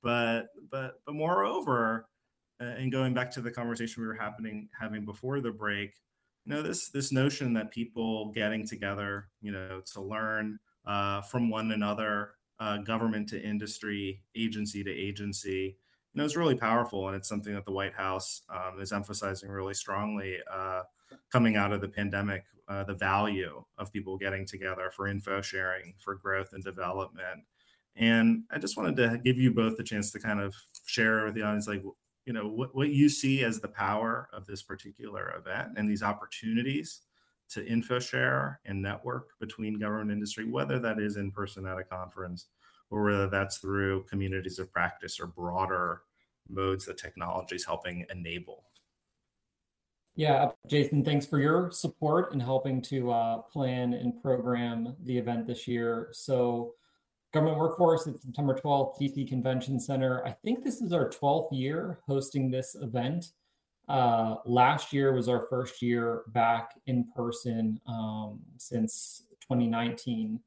But, 0.01 0.43
but, 0.71 1.01
but 1.05 1.15
moreover, 1.15 2.07
uh, 2.61 2.63
and 2.63 2.89
going 2.89 3.13
back 3.13 3.31
to 3.31 3.41
the 3.41 3.51
conversation 3.51 4.01
we 4.01 4.07
were 4.07 4.13
happening, 4.13 4.69
having 4.79 5.03
before 5.03 5.41
the 5.41 5.51
break, 5.51 5.91
you 6.45 6.53
know, 6.53 6.61
this, 6.61 6.87
this 6.87 7.11
notion 7.11 7.51
that 7.55 7.69
people 7.69 8.31
getting 8.31 8.65
together, 8.65 9.27
you 9.41 9.51
know, 9.51 9.81
to 9.91 10.01
learn, 10.01 10.57
uh, 10.85 11.21
from 11.21 11.49
one 11.49 11.71
another 11.71 12.31
uh, 12.59 12.77
government 12.77 13.29
to 13.29 13.41
industry, 13.41 14.21
agency 14.35 14.83
to 14.83 14.91
agency. 14.91 15.77
You 16.13 16.19
know, 16.19 16.25
it's 16.25 16.35
really 16.35 16.55
powerful, 16.55 17.07
and 17.07 17.15
it's 17.15 17.27
something 17.27 17.53
that 17.53 17.65
the 17.65 17.71
White 17.71 17.93
House 17.93 18.43
um, 18.49 18.79
is 18.79 18.91
emphasizing 18.91 19.49
really 19.49 19.73
strongly 19.73 20.37
uh, 20.51 20.83
coming 21.31 21.55
out 21.55 21.71
of 21.73 21.81
the 21.81 21.87
pandemic. 21.87 22.45
Uh, 22.69 22.83
the 22.83 22.93
value 22.93 23.61
of 23.77 23.91
people 23.91 24.17
getting 24.17 24.45
together 24.45 24.89
for 24.95 25.07
info 25.07 25.41
sharing, 25.41 25.93
for 25.97 26.15
growth 26.15 26.53
and 26.53 26.63
development. 26.63 27.43
And 27.97 28.43
I 28.49 28.57
just 28.57 28.77
wanted 28.77 28.95
to 28.95 29.19
give 29.21 29.37
you 29.37 29.51
both 29.51 29.75
the 29.75 29.83
chance 29.83 30.11
to 30.11 30.19
kind 30.19 30.39
of 30.39 30.55
share 30.85 31.25
with 31.25 31.33
the 31.33 31.41
audience, 31.41 31.67
like, 31.67 31.83
you 32.25 32.31
know, 32.31 32.47
what, 32.47 32.73
what 32.73 32.89
you 32.89 33.09
see 33.09 33.43
as 33.43 33.59
the 33.59 33.67
power 33.67 34.29
of 34.31 34.45
this 34.45 34.63
particular 34.63 35.35
event 35.37 35.73
and 35.75 35.89
these 35.89 36.01
opportunities 36.01 37.01
to 37.51 37.65
info 37.65 37.99
share 37.99 38.59
and 38.65 38.81
network 38.81 39.29
between 39.39 39.79
government 39.79 40.11
industry, 40.11 40.45
whether 40.45 40.79
that 40.79 40.99
is 40.99 41.17
in 41.17 41.31
person 41.31 41.65
at 41.65 41.77
a 41.77 41.83
conference 41.83 42.47
or 42.89 43.03
whether 43.03 43.27
that's 43.27 43.57
through 43.57 44.03
communities 44.03 44.59
of 44.59 44.71
practice 44.71 45.19
or 45.19 45.27
broader 45.27 46.01
modes 46.49 46.85
that 46.85 46.97
technology 46.97 47.55
is 47.55 47.65
helping 47.65 48.05
enable. 48.09 48.63
Yeah, 50.15 50.51
Jason, 50.67 51.03
thanks 51.03 51.25
for 51.25 51.39
your 51.39 51.71
support 51.71 52.33
in 52.33 52.39
helping 52.39 52.81
to 52.83 53.11
uh, 53.11 53.37
plan 53.41 53.93
and 53.93 54.21
program 54.21 54.95
the 55.03 55.17
event 55.17 55.47
this 55.47 55.67
year. 55.67 56.09
So, 56.11 56.73
Government 57.33 57.57
Workforce 57.57 58.05
at 58.05 58.21
September 58.21 58.53
12th, 58.53 59.01
DC 59.01 59.27
Convention 59.27 59.79
Center. 59.79 60.23
I 60.23 60.29
think 60.29 60.63
this 60.63 60.81
is 60.81 60.93
our 60.93 61.09
12th 61.09 61.47
year 61.51 61.97
hosting 62.05 62.51
this 62.51 62.75
event. 62.79 63.25
Uh, 63.87 64.35
last 64.45 64.93
year 64.93 65.13
was 65.13 65.27
our 65.27 65.45
first 65.49 65.81
year 65.81 66.23
back 66.27 66.71
in 66.87 67.05
person 67.15 67.79
um, 67.87 68.39
since 68.57 69.23
2019. 69.41 70.39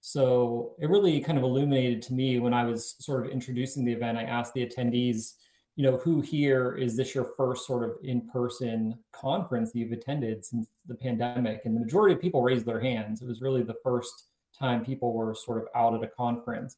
So 0.00 0.74
it 0.78 0.88
really 0.88 1.20
kind 1.20 1.38
of 1.38 1.44
illuminated 1.44 2.02
to 2.02 2.14
me 2.14 2.38
when 2.38 2.54
I 2.54 2.64
was 2.64 2.94
sort 3.00 3.26
of 3.26 3.32
introducing 3.32 3.84
the 3.84 3.92
event. 3.92 4.18
I 4.18 4.24
asked 4.24 4.54
the 4.54 4.64
attendees, 4.64 5.34
you 5.76 5.82
know, 5.82 5.96
who 5.96 6.20
here 6.20 6.76
is 6.76 6.96
this 6.96 7.14
your 7.14 7.32
first 7.36 7.66
sort 7.66 7.84
of 7.84 7.96
in 8.04 8.28
person 8.28 8.98
conference 9.12 9.72
that 9.72 9.78
you've 9.78 9.92
attended 9.92 10.44
since 10.44 10.68
the 10.86 10.94
pandemic? 10.94 11.62
And 11.64 11.74
the 11.74 11.80
majority 11.80 12.14
of 12.14 12.20
people 12.20 12.42
raised 12.42 12.66
their 12.66 12.80
hands. 12.80 13.22
It 13.22 13.28
was 13.28 13.40
really 13.40 13.62
the 13.62 13.76
first 13.82 14.28
time 14.56 14.84
people 14.84 15.12
were 15.12 15.34
sort 15.34 15.58
of 15.58 15.68
out 15.74 15.94
at 15.94 16.04
a 16.04 16.08
conference. 16.08 16.76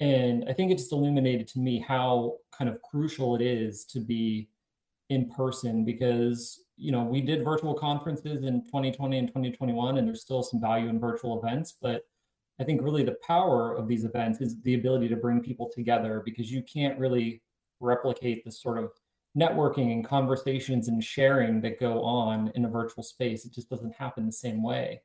And 0.00 0.44
I 0.48 0.52
think 0.52 0.70
it 0.70 0.78
just 0.78 0.92
illuminated 0.92 1.46
to 1.48 1.58
me 1.58 1.78
how 1.78 2.38
kind 2.56 2.70
of 2.70 2.80
crucial 2.80 3.34
it 3.34 3.42
is 3.42 3.84
to 3.86 4.00
be 4.00 4.48
in 5.14 5.28
person 5.28 5.84
because 5.84 6.60
you 6.76 6.90
know 6.92 7.02
we 7.02 7.20
did 7.20 7.44
virtual 7.44 7.74
conferences 7.74 8.44
in 8.44 8.64
2020 8.64 9.18
and 9.18 9.28
2021 9.28 9.98
and 9.98 10.06
there's 10.06 10.22
still 10.22 10.42
some 10.42 10.60
value 10.60 10.88
in 10.88 10.98
virtual 10.98 11.38
events 11.42 11.74
but 11.80 12.02
i 12.60 12.64
think 12.64 12.82
really 12.82 13.04
the 13.04 13.16
power 13.26 13.74
of 13.74 13.88
these 13.88 14.04
events 14.04 14.40
is 14.40 14.60
the 14.62 14.74
ability 14.74 15.08
to 15.08 15.16
bring 15.16 15.40
people 15.40 15.70
together 15.74 16.22
because 16.24 16.50
you 16.50 16.62
can't 16.62 16.98
really 16.98 17.42
replicate 17.80 18.44
the 18.44 18.50
sort 18.50 18.78
of 18.78 18.90
networking 19.36 19.92
and 19.92 20.04
conversations 20.04 20.88
and 20.88 21.02
sharing 21.02 21.60
that 21.60 21.80
go 21.80 22.02
on 22.02 22.52
in 22.54 22.64
a 22.64 22.68
virtual 22.68 23.02
space. 23.02 23.44
It 23.44 23.52
just 23.52 23.70
doesn't 23.70 23.94
happen 23.94 24.26
the 24.26 24.32
same 24.32 24.62
way. 24.62 25.00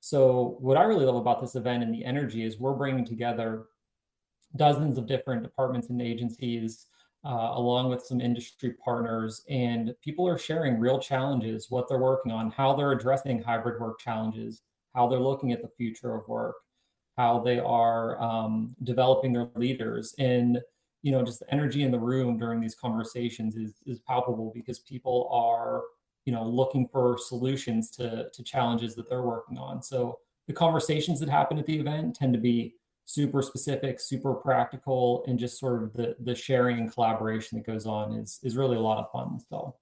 So 0.00 0.56
what 0.60 0.76
i 0.76 0.82
really 0.82 1.04
love 1.04 1.16
about 1.16 1.40
this 1.40 1.54
event 1.54 1.82
and 1.82 1.92
the 1.92 2.04
energy 2.04 2.44
is 2.44 2.58
we're 2.58 2.72
bringing 2.72 3.04
together 3.04 3.66
dozens 4.56 4.98
of 4.98 5.06
different 5.06 5.42
departments 5.42 5.90
and 5.90 6.00
agencies 6.00 6.86
uh, 7.24 7.52
along 7.54 7.90
with 7.90 8.04
some 8.04 8.20
industry 8.20 8.74
partners. 8.84 9.42
And 9.48 9.94
people 10.02 10.26
are 10.26 10.38
sharing 10.38 10.78
real 10.78 10.98
challenges, 10.98 11.70
what 11.70 11.88
they're 11.88 11.98
working 11.98 12.32
on, 12.32 12.50
how 12.50 12.74
they're 12.74 12.92
addressing 12.92 13.42
hybrid 13.42 13.80
work 13.80 13.98
challenges, 14.00 14.62
how 14.94 15.08
they're 15.08 15.20
looking 15.20 15.52
at 15.52 15.62
the 15.62 15.70
future 15.76 16.14
of 16.14 16.26
work, 16.28 16.56
how 17.16 17.40
they 17.40 17.58
are 17.58 18.20
um, 18.22 18.74
developing 18.82 19.32
their 19.32 19.50
leaders. 19.54 20.14
And 20.18 20.60
you 21.02 21.12
know, 21.12 21.22
just 21.22 21.40
the 21.40 21.52
energy 21.52 21.82
in 21.82 21.90
the 21.90 21.98
room 21.98 22.38
during 22.38 22.60
these 22.60 22.74
conversations 22.74 23.56
is 23.56 23.74
is 23.86 24.00
palpable 24.00 24.52
because 24.54 24.80
people 24.80 25.28
are 25.32 25.82
you 26.26 26.32
know 26.32 26.44
looking 26.44 26.88
for 26.88 27.16
solutions 27.18 27.90
to 27.92 28.28
to 28.32 28.42
challenges 28.42 28.94
that 28.96 29.08
they're 29.08 29.22
working 29.22 29.58
on. 29.58 29.82
So 29.82 30.18
the 30.46 30.52
conversations 30.52 31.20
that 31.20 31.28
happen 31.28 31.58
at 31.58 31.66
the 31.66 31.78
event 31.78 32.16
tend 32.16 32.34
to 32.34 32.40
be 32.40 32.74
super 33.04 33.42
specific, 33.42 34.00
super 34.00 34.34
practical, 34.34 35.24
and 35.26 35.38
just 35.38 35.58
sort 35.58 35.82
of 35.82 35.92
the 35.92 36.16
the 36.20 36.34
sharing 36.34 36.78
and 36.78 36.92
collaboration 36.92 37.58
that 37.58 37.66
goes 37.66 37.86
on 37.86 38.12
is 38.14 38.38
is 38.42 38.56
really 38.56 38.76
a 38.76 38.80
lot 38.80 38.98
of 38.98 39.10
fun. 39.10 39.38
So, 39.48 39.76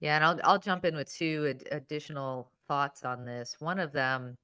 yeah, 0.00 0.16
and 0.16 0.24
I'll 0.24 0.40
I'll 0.44 0.58
jump 0.58 0.84
in 0.84 0.96
with 0.96 1.12
two 1.12 1.46
ad- 1.50 1.68
additional 1.72 2.50
thoughts 2.68 3.04
on 3.04 3.24
this. 3.24 3.56
One 3.58 3.78
of 3.78 3.92
them 3.92 4.36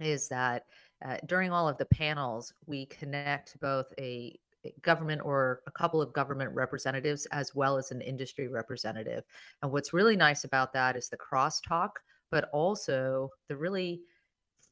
is 0.00 0.28
that 0.28 0.64
uh, 1.04 1.16
during 1.26 1.52
all 1.52 1.68
of 1.68 1.78
the 1.78 1.86
panels, 1.86 2.52
we 2.66 2.86
connect 2.86 3.58
both 3.60 3.92
a 3.98 4.38
government 4.82 5.20
or 5.24 5.60
a 5.66 5.70
couple 5.70 6.00
of 6.00 6.12
government 6.12 6.54
representatives 6.54 7.26
as 7.32 7.54
well 7.54 7.76
as 7.76 7.90
an 7.90 8.00
industry 8.00 8.48
representative. 8.48 9.24
And 9.62 9.72
what's 9.72 9.92
really 9.92 10.16
nice 10.16 10.44
about 10.44 10.72
that 10.74 10.96
is 10.96 11.08
the 11.08 11.16
crosstalk, 11.16 11.90
but 12.30 12.48
also 12.52 13.30
the 13.48 13.56
really 13.56 14.02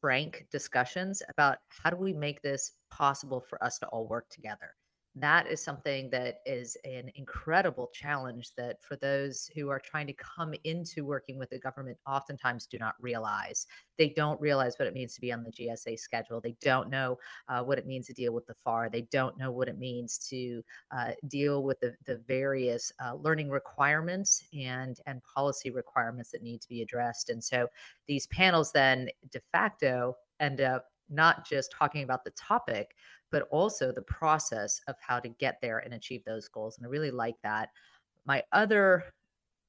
frank 0.01 0.45
discussions 0.51 1.21
about 1.29 1.59
how 1.69 1.89
do 1.89 1.95
we 1.95 2.13
make 2.13 2.41
this 2.41 2.73
possible 2.89 3.39
for 3.39 3.63
us 3.63 3.77
to 3.79 3.87
all 3.87 4.07
work 4.07 4.27
together 4.29 4.75
that 5.15 5.47
is 5.47 5.61
something 5.61 6.09
that 6.09 6.39
is 6.45 6.77
an 6.85 7.11
incredible 7.15 7.89
challenge 7.93 8.51
that 8.55 8.81
for 8.81 8.95
those 8.95 9.49
who 9.53 9.69
are 9.69 9.79
trying 9.79 10.07
to 10.07 10.13
come 10.13 10.53
into 10.63 11.03
working 11.03 11.37
with 11.37 11.49
the 11.49 11.59
government 11.59 11.97
oftentimes 12.07 12.65
do 12.65 12.77
not 12.77 12.95
realize. 12.99 13.67
They 13.97 14.09
don't 14.09 14.39
realize 14.39 14.79
what 14.79 14.87
it 14.87 14.93
means 14.93 15.13
to 15.15 15.21
be 15.21 15.33
on 15.33 15.43
the 15.43 15.51
gsa 15.51 15.99
schedule. 15.99 16.39
They 16.39 16.55
don't 16.61 16.89
know 16.89 17.17
uh, 17.49 17.61
what 17.61 17.77
it 17.77 17.85
means 17.85 18.07
to 18.07 18.13
deal 18.13 18.33
with 18.33 18.47
the 18.47 18.53
far 18.53 18.89
they 18.89 19.07
don't 19.11 19.37
know 19.37 19.51
what 19.51 19.67
it 19.67 19.77
means 19.77 20.17
to 20.29 20.63
uh, 20.95 21.11
deal 21.27 21.63
with 21.63 21.79
the, 21.79 21.95
the 22.05 22.17
various 22.27 22.91
uh, 23.03 23.15
learning 23.15 23.49
requirements 23.49 24.43
and 24.53 24.99
and 25.05 25.21
policy 25.23 25.71
requirements 25.71 26.31
that 26.31 26.43
need 26.43 26.61
to 26.61 26.69
be 26.69 26.81
addressed. 26.81 27.29
And 27.29 27.43
so 27.43 27.67
these 28.07 28.27
panels 28.27 28.71
then 28.71 29.09
de 29.31 29.41
facto 29.51 30.15
end 30.39 30.61
up 30.61 30.85
not 31.09 31.45
just 31.47 31.71
talking 31.71 32.03
about 32.03 32.23
the 32.23 32.31
topic 32.31 32.95
but 33.31 33.47
also 33.51 33.91
the 33.91 34.01
process 34.01 34.81
of 34.87 34.95
how 34.99 35.19
to 35.19 35.29
get 35.29 35.57
there 35.61 35.79
and 35.79 35.93
achieve 35.93 36.23
those 36.25 36.47
goals. 36.47 36.77
And 36.77 36.85
I 36.85 36.89
really 36.89 37.11
like 37.11 37.35
that. 37.43 37.69
My 38.25 38.43
other 38.51 39.05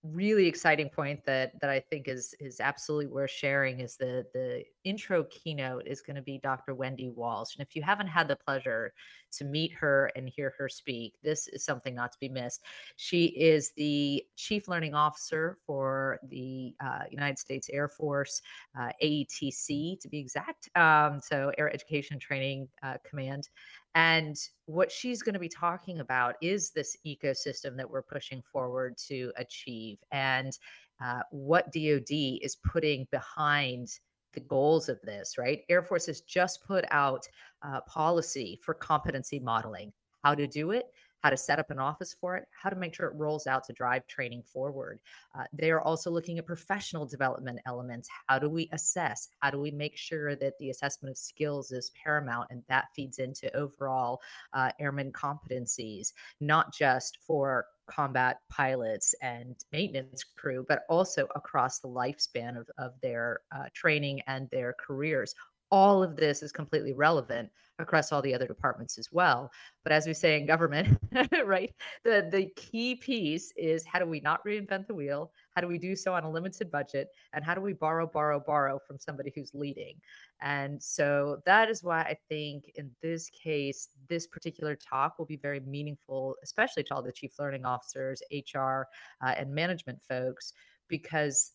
really 0.04 0.48
exciting 0.48 0.88
point 0.88 1.24
that 1.24 1.52
that 1.60 1.70
I 1.70 1.78
think 1.78 2.08
is 2.08 2.34
is 2.40 2.60
absolutely 2.60 3.06
worth 3.06 3.30
sharing 3.30 3.80
is 3.80 3.96
the 3.96 4.26
the 4.34 4.64
intro 4.84 5.24
keynote 5.24 5.86
is 5.86 6.00
going 6.00 6.16
to 6.16 6.22
be 6.22 6.38
Dr. 6.38 6.74
Wendy 6.74 7.08
Walsh. 7.08 7.54
And 7.56 7.66
if 7.66 7.76
you 7.76 7.82
haven't 7.82 8.08
had 8.08 8.26
the 8.26 8.34
pleasure 8.34 8.92
to 9.32 9.44
meet 9.44 9.72
her 9.72 10.10
and 10.16 10.28
hear 10.28 10.54
her 10.58 10.68
speak, 10.68 11.14
this 11.22 11.46
is 11.48 11.64
something 11.64 11.94
not 11.94 12.10
to 12.12 12.18
be 12.18 12.28
missed. 12.28 12.62
She 12.96 13.26
is 13.26 13.72
the 13.76 14.24
Chief 14.36 14.66
Learning 14.66 14.94
Officer 14.94 15.58
for 15.66 16.18
the 16.28 16.74
uh, 16.84 17.04
United 17.10 17.38
States 17.38 17.70
Air 17.72 17.88
Force, 17.88 18.42
uh, 18.78 18.90
AETC 19.02 20.00
to 20.00 20.08
be 20.08 20.18
exact. 20.18 20.68
Um, 20.76 21.20
so 21.22 21.52
Air 21.58 21.72
Education 21.72 22.18
Training 22.18 22.68
uh, 22.82 22.96
Command. 23.08 23.48
And 23.94 24.36
what 24.66 24.90
she's 24.90 25.22
going 25.22 25.34
to 25.34 25.38
be 25.38 25.48
talking 25.48 26.00
about 26.00 26.36
is 26.40 26.70
this 26.70 26.96
ecosystem 27.06 27.76
that 27.76 27.90
we're 27.90 28.02
pushing 28.02 28.42
forward 28.42 28.96
to 29.08 29.32
achieve 29.36 29.98
and 30.12 30.56
uh, 31.04 31.20
what 31.30 31.72
DoD 31.72 32.10
is 32.10 32.56
putting 32.64 33.06
behind 33.10 33.88
the 34.34 34.40
goals 34.40 34.88
of 34.88 35.00
this, 35.02 35.36
right? 35.36 35.62
Air 35.68 35.82
Force 35.82 36.06
has 36.06 36.22
just 36.22 36.64
put 36.64 36.84
out 36.90 37.26
uh, 37.62 37.80
policy 37.82 38.58
for 38.62 38.72
competency 38.72 39.38
modeling, 39.38 39.92
how 40.22 40.34
to 40.34 40.46
do 40.46 40.70
it, 40.70 40.86
how 41.22 41.30
to 41.30 41.36
set 41.36 41.58
up 41.58 41.70
an 41.70 41.78
office 41.78 42.14
for 42.20 42.36
it, 42.36 42.46
how 42.50 42.68
to 42.68 42.76
make 42.76 42.94
sure 42.94 43.06
it 43.06 43.14
rolls 43.16 43.46
out 43.46 43.64
to 43.64 43.72
drive 43.72 44.06
training 44.06 44.42
forward. 44.42 44.98
Uh, 45.38 45.44
they 45.52 45.70
are 45.70 45.80
also 45.80 46.10
looking 46.10 46.38
at 46.38 46.46
professional 46.46 47.06
development 47.06 47.60
elements. 47.66 48.08
How 48.26 48.38
do 48.38 48.48
we 48.48 48.68
assess? 48.72 49.28
How 49.40 49.50
do 49.50 49.60
we 49.60 49.70
make 49.70 49.96
sure 49.96 50.34
that 50.36 50.58
the 50.58 50.70
assessment 50.70 51.12
of 51.12 51.18
skills 51.18 51.70
is 51.70 51.92
paramount 52.02 52.48
and 52.50 52.62
that 52.68 52.86
feeds 52.94 53.18
into 53.18 53.54
overall 53.56 54.20
uh, 54.52 54.70
airman 54.80 55.12
competencies, 55.12 56.12
not 56.40 56.74
just 56.74 57.18
for 57.26 57.66
combat 57.86 58.38
pilots 58.48 59.14
and 59.22 59.56
maintenance 59.72 60.24
crew, 60.24 60.64
but 60.68 60.84
also 60.88 61.26
across 61.34 61.78
the 61.78 61.88
lifespan 61.88 62.58
of, 62.58 62.68
of 62.78 62.92
their 63.00 63.40
uh, 63.54 63.64
training 63.74 64.20
and 64.26 64.48
their 64.50 64.74
careers 64.78 65.34
all 65.72 66.02
of 66.02 66.14
this 66.16 66.42
is 66.42 66.52
completely 66.52 66.92
relevant 66.92 67.48
across 67.78 68.12
all 68.12 68.20
the 68.20 68.34
other 68.34 68.46
departments 68.46 68.98
as 68.98 69.10
well. 69.10 69.50
But 69.82 69.92
as 69.92 70.06
we 70.06 70.12
say 70.12 70.38
in 70.38 70.46
government, 70.46 70.98
right, 71.44 71.74
the 72.04 72.28
the 72.30 72.50
key 72.54 72.94
piece 72.94 73.52
is 73.56 73.84
how 73.86 73.98
do 73.98 74.06
we 74.06 74.20
not 74.20 74.44
reinvent 74.44 74.86
the 74.86 74.94
wheel? 74.94 75.32
How 75.56 75.62
do 75.62 75.66
we 75.66 75.78
do 75.78 75.96
so 75.96 76.12
on 76.14 76.24
a 76.24 76.30
limited 76.30 76.70
budget? 76.70 77.08
And 77.32 77.42
how 77.42 77.54
do 77.54 77.62
we 77.62 77.72
borrow, 77.72 78.06
borrow, 78.06 78.38
borrow 78.38 78.78
from 78.86 78.98
somebody 78.98 79.32
who's 79.34 79.52
leading? 79.54 79.96
And 80.42 80.80
so 80.80 81.40
that 81.46 81.70
is 81.70 81.82
why 81.82 82.02
I 82.02 82.16
think 82.28 82.70
in 82.74 82.90
this 83.02 83.30
case, 83.30 83.88
this 84.08 84.26
particular 84.26 84.76
talk 84.76 85.18
will 85.18 85.26
be 85.26 85.36
very 85.36 85.60
meaningful, 85.60 86.36
especially 86.42 86.84
to 86.84 86.94
all 86.94 87.02
the 87.02 87.12
chief 87.12 87.38
learning 87.38 87.64
officers, 87.64 88.22
HR, 88.30 88.84
uh, 89.24 89.34
and 89.36 89.52
management 89.52 89.98
folks, 90.06 90.52
because 90.88 91.52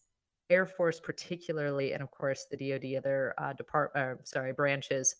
Air 0.49 0.65
Force, 0.65 0.99
particularly, 0.99 1.93
and 1.93 2.01
of 2.01 2.11
course 2.11 2.45
the 2.49 2.57
DoD 2.57 2.97
other 2.97 3.33
uh, 3.37 3.53
department, 3.53 4.19
uh, 4.19 4.23
sorry, 4.23 4.53
branches, 4.53 5.15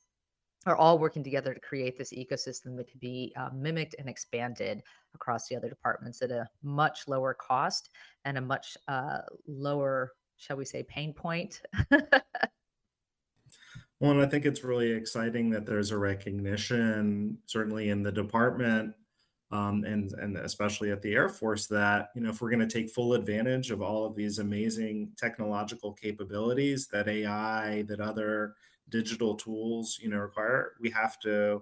are 0.66 0.76
all 0.76 1.00
working 1.00 1.24
together 1.24 1.54
to 1.54 1.60
create 1.60 1.98
this 1.98 2.12
ecosystem 2.12 2.76
that 2.76 2.90
could 2.90 3.00
be 3.00 3.34
uh, 3.38 3.50
mimicked 3.54 3.96
and 4.00 4.10
expanded 4.10 4.82
across 5.16 5.48
the 5.48 5.56
other 5.56 5.70
departments 5.70 6.22
at 6.22 6.32
a 6.32 6.48
much 6.62 7.08
lower 7.08 7.34
cost 7.34 7.90
and 8.26 8.38
a 8.38 8.42
much 8.42 8.78
uh, 8.88 9.20
lower, 9.48 10.14
shall 10.38 10.58
we 10.58 10.66
say, 10.66 10.84
pain 10.84 11.14
point. 11.14 11.62
well, 11.92 14.12
and 14.12 14.22
I 14.22 14.26
think 14.26 14.46
it's 14.46 14.64
really 14.64 14.92
exciting 14.92 15.52
that 15.52 15.66
there's 15.66 15.92
a 15.92 15.98
recognition, 15.98 17.38
certainly 17.46 17.90
in 17.90 18.04
the 18.04 18.12
department, 18.12 18.94
um, 19.52 19.84
and 19.84 20.12
and 20.14 20.38
especially 20.38 20.92
at 20.92 21.02
the 21.02 21.14
Air 21.14 21.30
Force, 21.30 21.68
that 21.68 22.10
you 22.16 22.22
know 22.22 22.30
if 22.30 22.42
we're 22.42 22.50
going 22.50 22.68
to 22.68 22.74
take 22.74 22.90
full 22.90 23.14
advantage 23.14 23.72
of 23.72 23.82
all 23.82 24.06
of 24.06 24.16
these 24.16 24.40
amazing 24.40 25.12
technological 25.18 25.94
capabilities 25.94 26.88
that 26.88 27.08
AI, 27.08 27.84
that 27.84 28.00
other 28.00 28.56
digital 28.90 29.36
tools, 29.36 30.00
you 30.02 30.10
know, 30.10 30.18
require, 30.18 30.74
we 30.80 30.90
have 30.90 31.20
to 31.20 31.62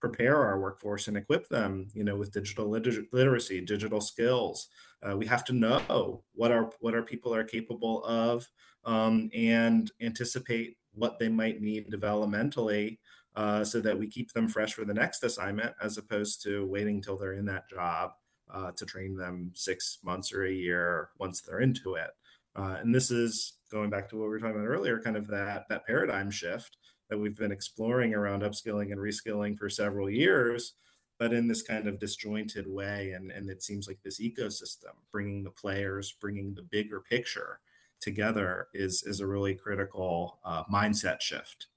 prepare 0.00 0.36
our 0.44 0.60
workforce 0.60 1.08
and 1.08 1.16
equip 1.16 1.48
them, 1.48 1.88
you 1.94 2.04
know, 2.04 2.16
with 2.16 2.32
digital 2.32 2.68
liter- 2.68 3.06
literacy, 3.12 3.60
digital 3.60 4.00
skills. 4.00 4.68
Uh, 5.02 5.16
we 5.16 5.26
have 5.26 5.44
to 5.44 5.52
know 5.52 6.22
what 6.34 6.50
our 6.50 6.70
what 6.80 6.94
our 6.94 7.02
people 7.02 7.34
are 7.34 7.44
capable 7.44 8.04
of, 8.04 8.46
um, 8.84 9.30
and 9.34 9.90
anticipate 10.00 10.76
what 10.94 11.18
they 11.18 11.28
might 11.28 11.60
need 11.60 11.90
developmentally, 11.90 12.98
uh, 13.36 13.62
so 13.62 13.80
that 13.80 13.98
we 13.98 14.08
keep 14.08 14.32
them 14.32 14.48
fresh 14.48 14.74
for 14.74 14.84
the 14.84 14.94
next 14.94 15.22
assignment, 15.22 15.74
as 15.80 15.98
opposed 15.98 16.42
to 16.42 16.66
waiting 16.66 17.02
till 17.02 17.16
they're 17.16 17.34
in 17.34 17.44
that 17.46 17.68
job 17.68 18.12
uh, 18.52 18.70
to 18.76 18.86
train 18.86 19.16
them 19.16 19.52
six 19.54 19.98
months 20.02 20.32
or 20.32 20.44
a 20.44 20.52
year 20.52 21.10
once 21.18 21.42
they're 21.42 21.60
into 21.60 21.94
it. 21.94 22.10
Uh, 22.56 22.76
and 22.80 22.94
this 22.94 23.10
is 23.10 23.54
going 23.70 23.90
back 23.90 24.08
to 24.08 24.16
what 24.16 24.24
we 24.24 24.30
were 24.30 24.38
talking 24.38 24.56
about 24.56 24.66
earlier, 24.66 25.00
kind 25.00 25.16
of 25.16 25.26
that 25.26 25.68
that 25.68 25.86
paradigm 25.86 26.30
shift 26.30 26.78
that 27.10 27.18
we've 27.18 27.36
been 27.36 27.52
exploring 27.52 28.14
around 28.14 28.42
upskilling 28.42 28.90
and 28.90 29.00
reskilling 29.00 29.56
for 29.56 29.68
several 29.68 30.10
years, 30.10 30.72
but 31.18 31.32
in 31.32 31.46
this 31.46 31.62
kind 31.62 31.86
of 31.86 32.00
disjointed 32.00 32.66
way. 32.66 33.12
And, 33.12 33.30
and 33.30 33.48
it 33.48 33.62
seems 33.62 33.86
like 33.86 33.98
this 34.02 34.20
ecosystem, 34.20 34.94
bringing 35.12 35.44
the 35.44 35.50
players, 35.50 36.12
bringing 36.20 36.54
the 36.54 36.62
bigger 36.62 37.00
picture 37.00 37.60
together 38.00 38.68
is, 38.74 39.02
is 39.04 39.20
a 39.20 39.26
really 39.26 39.54
critical 39.54 40.38
uh, 40.44 40.64
mindset 40.64 41.20
shift. 41.20 41.68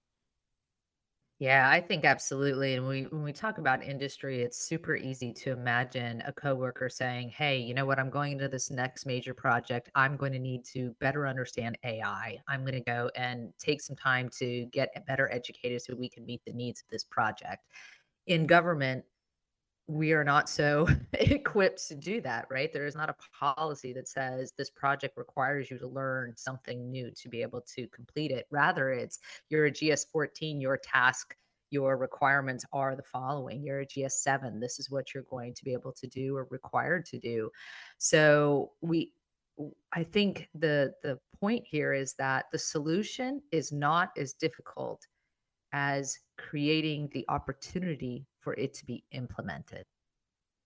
Yeah, 1.39 1.69
I 1.69 1.79
think 1.79 2.03
absolutely. 2.03 2.73
And 2.75 2.85
we 2.85 3.03
when 3.03 3.23
we 3.23 3.31
talk 3.31 3.59
about 3.59 3.81
industry, 3.81 4.41
it's 4.41 4.57
super 4.57 4.95
easy 4.97 5.31
to 5.33 5.51
imagine 5.51 6.21
a 6.25 6.33
coworker 6.33 6.89
saying, 6.89 7.29
"Hey, 7.29 7.59
you 7.59 7.73
know 7.73 7.85
what? 7.85 7.97
I'm 7.97 8.09
going 8.09 8.33
into 8.33 8.49
this 8.49 8.69
next 8.69 9.05
major 9.05 9.33
project. 9.33 9.89
I'm 9.95 10.17
going 10.17 10.33
to 10.33 10.39
need 10.39 10.65
to 10.65 10.91
better 10.99 11.25
understand 11.27 11.77
AI. 11.85 12.39
I'm 12.49 12.61
going 12.63 12.73
to 12.73 12.81
go 12.81 13.09
and 13.15 13.53
take 13.57 13.81
some 13.81 13.95
time 13.95 14.27
to 14.39 14.65
get 14.65 14.89
better 15.07 15.31
educated 15.31 15.81
so 15.81 15.95
we 15.95 16.09
can 16.09 16.25
meet 16.25 16.43
the 16.45 16.51
needs 16.53 16.81
of 16.81 16.89
this 16.89 17.05
project." 17.05 17.65
In 18.27 18.45
government, 18.47 19.05
we 19.89 20.13
are 20.13 20.23
not 20.23 20.47
so 20.47 20.87
equipped 21.13 21.87
to 21.87 21.95
do 21.95 22.21
that, 22.21 22.45
right? 22.51 22.71
There 22.71 22.85
is 22.85 22.95
not 22.95 23.09
a 23.09 23.15
policy 23.35 23.91
that 23.93 24.07
says 24.07 24.53
this 24.55 24.69
project 24.69 25.17
requires 25.17 25.71
you 25.71 25.79
to 25.79 25.87
learn 25.87 26.33
something 26.37 26.91
new 26.91 27.09
to 27.09 27.27
be 27.27 27.41
able 27.41 27.61
to 27.75 27.87
complete 27.87 28.29
it. 28.29 28.45
Rather, 28.51 28.91
it's 28.91 29.17
you're 29.49 29.65
a 29.65 29.71
GS 29.71 30.05
14, 30.11 30.61
your 30.61 30.77
task, 30.77 31.35
your 31.71 31.97
requirements 31.97 32.65
are 32.71 32.95
the 32.95 33.01
following. 33.01 33.63
You're 33.63 33.79
a 33.79 33.85
GS 33.85 34.21
7, 34.21 34.59
this 34.59 34.79
is 34.79 34.91
what 34.91 35.11
you're 35.11 35.23
going 35.23 35.55
to 35.55 35.65
be 35.65 35.73
able 35.73 35.93
to 35.93 36.05
do 36.05 36.37
or 36.37 36.47
required 36.51 37.05
to 37.07 37.17
do. 37.17 37.49
So, 37.97 38.73
we 38.81 39.11
I 39.91 40.03
think 40.03 40.49
the 40.53 40.93
the 41.01 41.19
point 41.39 41.65
here 41.65 41.93
is 41.93 42.13
that 42.13 42.45
the 42.51 42.59
solution 42.59 43.41
is 43.51 43.71
not 43.71 44.11
as 44.17 44.33
difficult 44.33 45.05
as 45.73 46.19
creating 46.37 47.09
the 47.13 47.25
opportunity 47.29 48.25
for 48.39 48.53
it 48.53 48.73
to 48.75 48.85
be 48.85 49.03
implemented. 49.11 49.85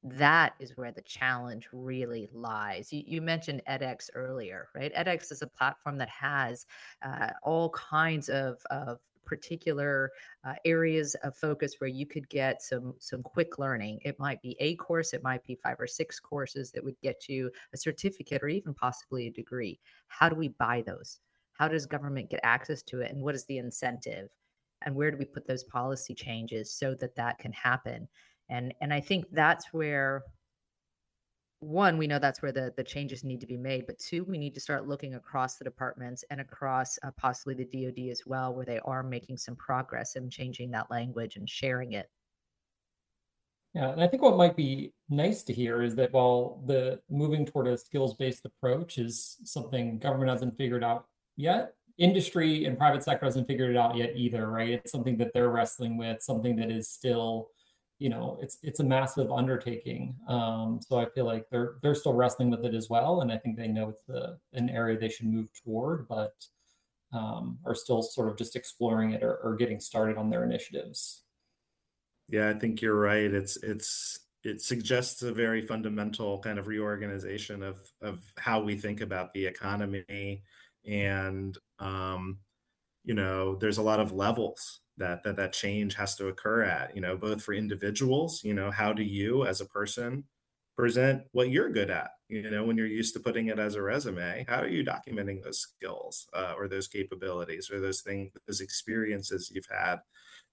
That 0.04 0.54
is 0.60 0.76
where 0.76 0.92
the 0.92 1.02
challenge 1.02 1.70
really 1.72 2.28
lies. 2.34 2.92
You, 2.92 3.04
you 3.06 3.22
mentioned 3.22 3.62
edX 3.70 4.10
earlier, 4.16 4.68
right? 4.76 4.94
edX 4.94 5.32
is 5.32 5.42
a 5.42 5.48
platform 5.48 5.98
that 5.98 6.10
has 6.10 6.66
uh, 7.02 7.30
all 7.42 7.70
kinds 7.70 8.28
of, 8.30 8.58
of 8.70 9.00
particular 9.26 10.12
uh, 10.44 10.54
areas 10.66 11.16
of 11.24 11.36
focus 11.36 11.76
where 11.80 11.90
you 11.90 12.06
could 12.06 12.28
get 12.30 12.62
some 12.62 12.94
some 13.00 13.24
quick 13.24 13.58
learning 13.58 14.00
it 14.04 14.20
might 14.20 14.42
be 14.42 14.56
a 14.60 14.76
course 14.76 15.14
it 15.14 15.24
might 15.24 15.44
be 15.44 15.56
five 15.56 15.80
or 15.80 15.88
six 15.88 16.20
courses 16.20 16.72
that 16.72 16.84
would 16.84 17.00
get 17.02 17.28
you 17.30 17.50
a 17.74 17.78
certificate 17.78 18.44
or 18.44 18.48
even 18.48 18.74
possibly 18.74 19.28
a 19.28 19.32
degree 19.32 19.80
how 20.08 20.30
do 20.30 20.36
we 20.36 20.50
buy 20.50 20.84
those 20.86 21.20
how 21.54 21.68
does 21.68 21.86
government 21.86 22.30
get 22.30 22.40
access 22.44 22.82
to 22.82 23.02
it 23.02 23.12
and 23.12 23.22
what 23.22 23.36
is 23.36 23.46
the 23.46 23.58
incentive 23.58 24.30
and 24.86 24.96
where 24.96 25.12
do 25.12 25.18
we 25.18 25.26
put 25.26 25.48
those 25.48 25.64
policy 25.64 26.14
changes 26.14 26.74
so 26.74 26.96
that 26.96 27.16
that 27.16 27.40
can 27.40 27.52
happen? 27.54 28.08
And 28.50 28.74
and 28.82 28.94
i 28.94 29.00
think 29.00 29.26
that's 29.32 29.74
where 29.74 30.24
one 31.64 31.98
we 31.98 32.08
know 32.08 32.20
that's 32.20 32.42
where 32.42 32.52
the 32.52 32.74
the 32.76 32.84
changes 32.84 33.24
need 33.24 33.40
to 33.40 33.48
be 33.48 33.58
made 33.58 33.86
but 33.88 33.98
two 33.98 34.24
we 34.26 34.38
need 34.38 34.54
to 34.54 34.60
start 34.60 34.88
looking 34.88 35.16
across 35.16 35.56
the 35.56 35.64
departments 35.64 36.24
and 36.30 36.42
across 36.42 37.00
uh, 37.04 37.12
possibly 37.18 37.54
the 37.54 37.66
dod 37.66 38.12
as 38.12 38.22
well 38.26 38.54
where 38.54 38.66
they 38.66 38.80
are 38.80 39.02
making 39.02 39.38
some 39.38 39.56
progress 39.56 40.16
in 40.16 40.30
changing 40.30 40.72
that 40.72 40.92
language 40.92 41.38
and 41.38 41.50
sharing 41.50 41.94
it. 41.94 42.10
Yeah 43.74 43.90
and 43.90 44.04
i 44.04 44.08
think 44.08 44.22
what 44.22 44.38
might 44.38 44.56
be 44.56 44.94
nice 45.10 45.44
to 45.44 45.54
hear 45.54 45.82
is 45.82 45.96
that 45.96 46.12
while 46.12 46.62
the 46.68 47.00
moving 47.10 47.46
toward 47.46 47.68
a 47.68 47.78
skills 47.78 48.14
based 48.14 48.46
approach 48.46 48.98
is 48.98 49.38
something 49.46 50.00
government 50.00 50.30
hasn't 50.30 50.58
figured 50.58 50.84
out 50.84 51.08
yet 51.38 51.74
industry 51.98 52.66
and 52.66 52.78
private 52.78 53.04
sector 53.04 53.26
hasn't 53.26 53.48
figured 53.48 53.72
it 53.72 53.78
out 53.78 53.96
yet 53.96 54.14
either, 54.16 54.50
right? 54.50 54.70
It's 54.70 54.92
something 54.92 55.18
that 55.18 55.34
they're 55.34 55.50
wrestling 55.50 55.98
with, 55.98 56.22
something 56.22 56.56
that 56.56 56.72
is 56.72 56.90
still, 56.90 57.50
you 58.00 58.10
know, 58.10 58.38
it's 58.42 58.58
it's 58.64 58.80
a 58.80 58.84
massive 58.84 59.32
undertaking. 59.32 60.16
Um, 60.28 60.80
so 60.82 61.00
I 61.00 61.06
feel 61.14 61.26
like 61.26 61.46
they're 61.52 61.76
they're 61.82 61.96
still 61.96 62.14
wrestling 62.14 62.50
with 62.50 62.66
it 62.66 62.74
as 62.74 62.90
well, 62.90 63.22
and 63.22 63.32
I 63.32 63.38
think 63.38 63.58
they 63.58 63.68
know 63.68 63.90
it's 63.90 64.04
the 64.08 64.38
an 64.54 64.70
area 64.70 64.98
they 64.98 65.10
should 65.10 65.28
move 65.28 65.50
toward, 65.64 66.08
but 66.08 66.34
um, 67.14 67.60
are 67.66 67.76
still 67.76 68.02
sort 68.02 68.30
of 68.30 68.38
just 68.38 68.56
exploring 68.56 69.12
it 69.12 69.24
or, 69.24 69.36
or 69.38 69.56
getting 69.56 69.80
started 69.80 70.18
on 70.18 70.30
their 70.30 70.44
initiatives. 70.44 71.22
Yeah, 72.28 72.50
I 72.50 72.54
think 72.54 72.82
you're 72.82 73.00
right. 73.00 73.32
It's 73.32 73.58
it's 73.58 74.20
it 74.44 74.62
suggests 74.62 75.22
a 75.22 75.32
very 75.32 75.62
fundamental 75.62 76.40
kind 76.40 76.58
of 76.58 76.68
reorganization 76.68 77.62
of 77.62 77.78
of 78.02 78.24
how 78.38 78.62
we 78.62 78.76
think 78.76 79.02
about 79.02 79.32
the 79.34 79.46
economy 79.46 80.44
and 80.86 81.58
um, 81.84 82.40
you 83.04 83.14
know 83.14 83.56
there's 83.56 83.78
a 83.78 83.84
lot 83.84 84.00
of 84.00 84.12
levels 84.12 84.82
that 84.98 85.24
that 85.24 85.36
that 85.36 85.54
change 85.54 85.96
has 85.96 86.16
to 86.16 86.28
occur 86.28 86.64
at 86.64 86.96
you 86.96 87.02
know 87.02 87.18
both 87.18 87.44
for 87.44 87.54
individuals 87.54 88.42
you 88.44 88.54
know 88.54 88.72
how 88.72 88.94
do 88.94 89.04
you 89.04 89.46
as 89.46 89.60
a 89.62 89.66
person 89.66 90.24
present 90.76 91.24
what 91.32 91.50
you're 91.50 91.72
good 91.72 91.90
at? 91.90 92.12
You 92.30 92.50
know 92.50 92.64
when 92.64 92.78
you're 92.78 92.88
used 92.88 93.14
to 93.14 93.20
putting 93.20 93.48
it 93.48 93.60
as 93.60 93.76
a 93.76 93.82
resume 93.82 94.46
how 94.48 94.62
are 94.62 94.68
you 94.68 94.84
documenting 94.84 95.44
those 95.44 95.60
skills 95.60 96.28
uh, 96.34 96.54
or 96.58 96.68
those 96.68 96.88
capabilities 96.88 97.70
or 97.72 97.80
those 97.80 98.02
things 98.02 98.32
those 98.48 98.62
experiences 98.62 99.52
you've 99.54 99.68
had 99.70 99.98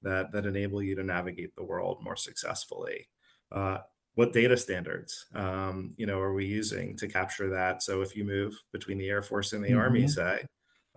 that 0.03 0.31
that 0.33 0.47
enable 0.47 0.83
you 0.83 0.95
to 0.97 1.03
navigate 1.03 1.55
the 1.57 1.65
world 1.65 1.99
more 2.03 2.17
successfully? 2.17 3.09
Uh, 3.51 3.79
what 4.15 4.33
data 4.33 4.57
standards 4.57 5.27
um, 5.35 5.95
you 5.97 6.07
know 6.07 6.21
are 6.21 6.35
we 6.35 6.45
using 6.45 6.97
to 6.99 7.09
capture 7.09 7.49
that? 7.51 7.83
So 7.83 8.03
if 8.03 8.15
you 8.15 8.25
move 8.25 8.53
between 8.73 8.99
the 8.99 9.09
air 9.09 9.23
force 9.23 9.55
and 9.55 9.65
the 9.65 9.71
mm-hmm. 9.71 9.79
army 9.79 10.09
say 10.09 10.45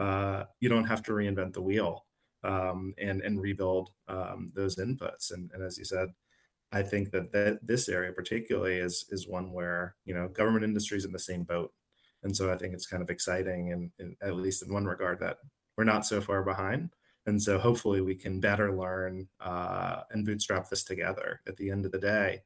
uh, 0.03 0.45
you 0.59 0.69
don't 0.69 0.91
have 0.93 1.03
to 1.03 1.11
reinvent 1.11 1.53
the 1.53 1.61
wheel 1.61 2.05
um, 2.43 2.93
and 2.97 3.21
and 3.21 3.41
rebuild 3.41 3.91
um, 4.07 4.51
those 4.53 4.75
inputs. 4.75 5.31
And, 5.31 5.49
and 5.53 5.63
as 5.63 5.77
you 5.77 5.85
said 5.85 6.09
i 6.71 6.81
think 6.81 7.11
that, 7.11 7.59
this 7.61 7.87
area 7.87 8.11
particularly 8.11 8.77
is 8.77 9.05
is 9.09 9.27
one 9.27 9.47
where 9.53 9.95
you 10.05 10.13
know 10.15 10.27
government 10.27 10.65
industry 10.65 10.97
is 10.97 11.05
in 11.05 11.11
the 11.11 11.29
same 11.31 11.43
boat. 11.43 11.71
And 12.23 12.35
so 12.35 12.51
i 12.51 12.57
think 12.57 12.73
it's 12.73 12.91
kind 12.93 13.03
of 13.03 13.09
exciting 13.09 13.71
and, 13.73 13.91
and 13.99 14.15
at 14.21 14.35
least 14.35 14.63
in 14.63 14.73
one 14.73 14.85
regard 14.85 15.19
that 15.19 15.37
we're 15.77 15.93
not 15.93 16.05
so 16.05 16.21
far 16.21 16.43
behind. 16.43 16.89
And 17.25 17.41
so 17.41 17.57
hopefully 17.57 18.01
we 18.01 18.15
can 18.15 18.39
better 18.39 18.77
learn 18.77 19.27
uh, 19.39 20.01
and 20.11 20.25
bootstrap 20.25 20.69
this 20.69 20.83
together. 20.83 21.41
At 21.47 21.55
the 21.55 21.69
end 21.71 21.85
of 21.85 21.91
the 21.91 21.99
day 21.99 22.41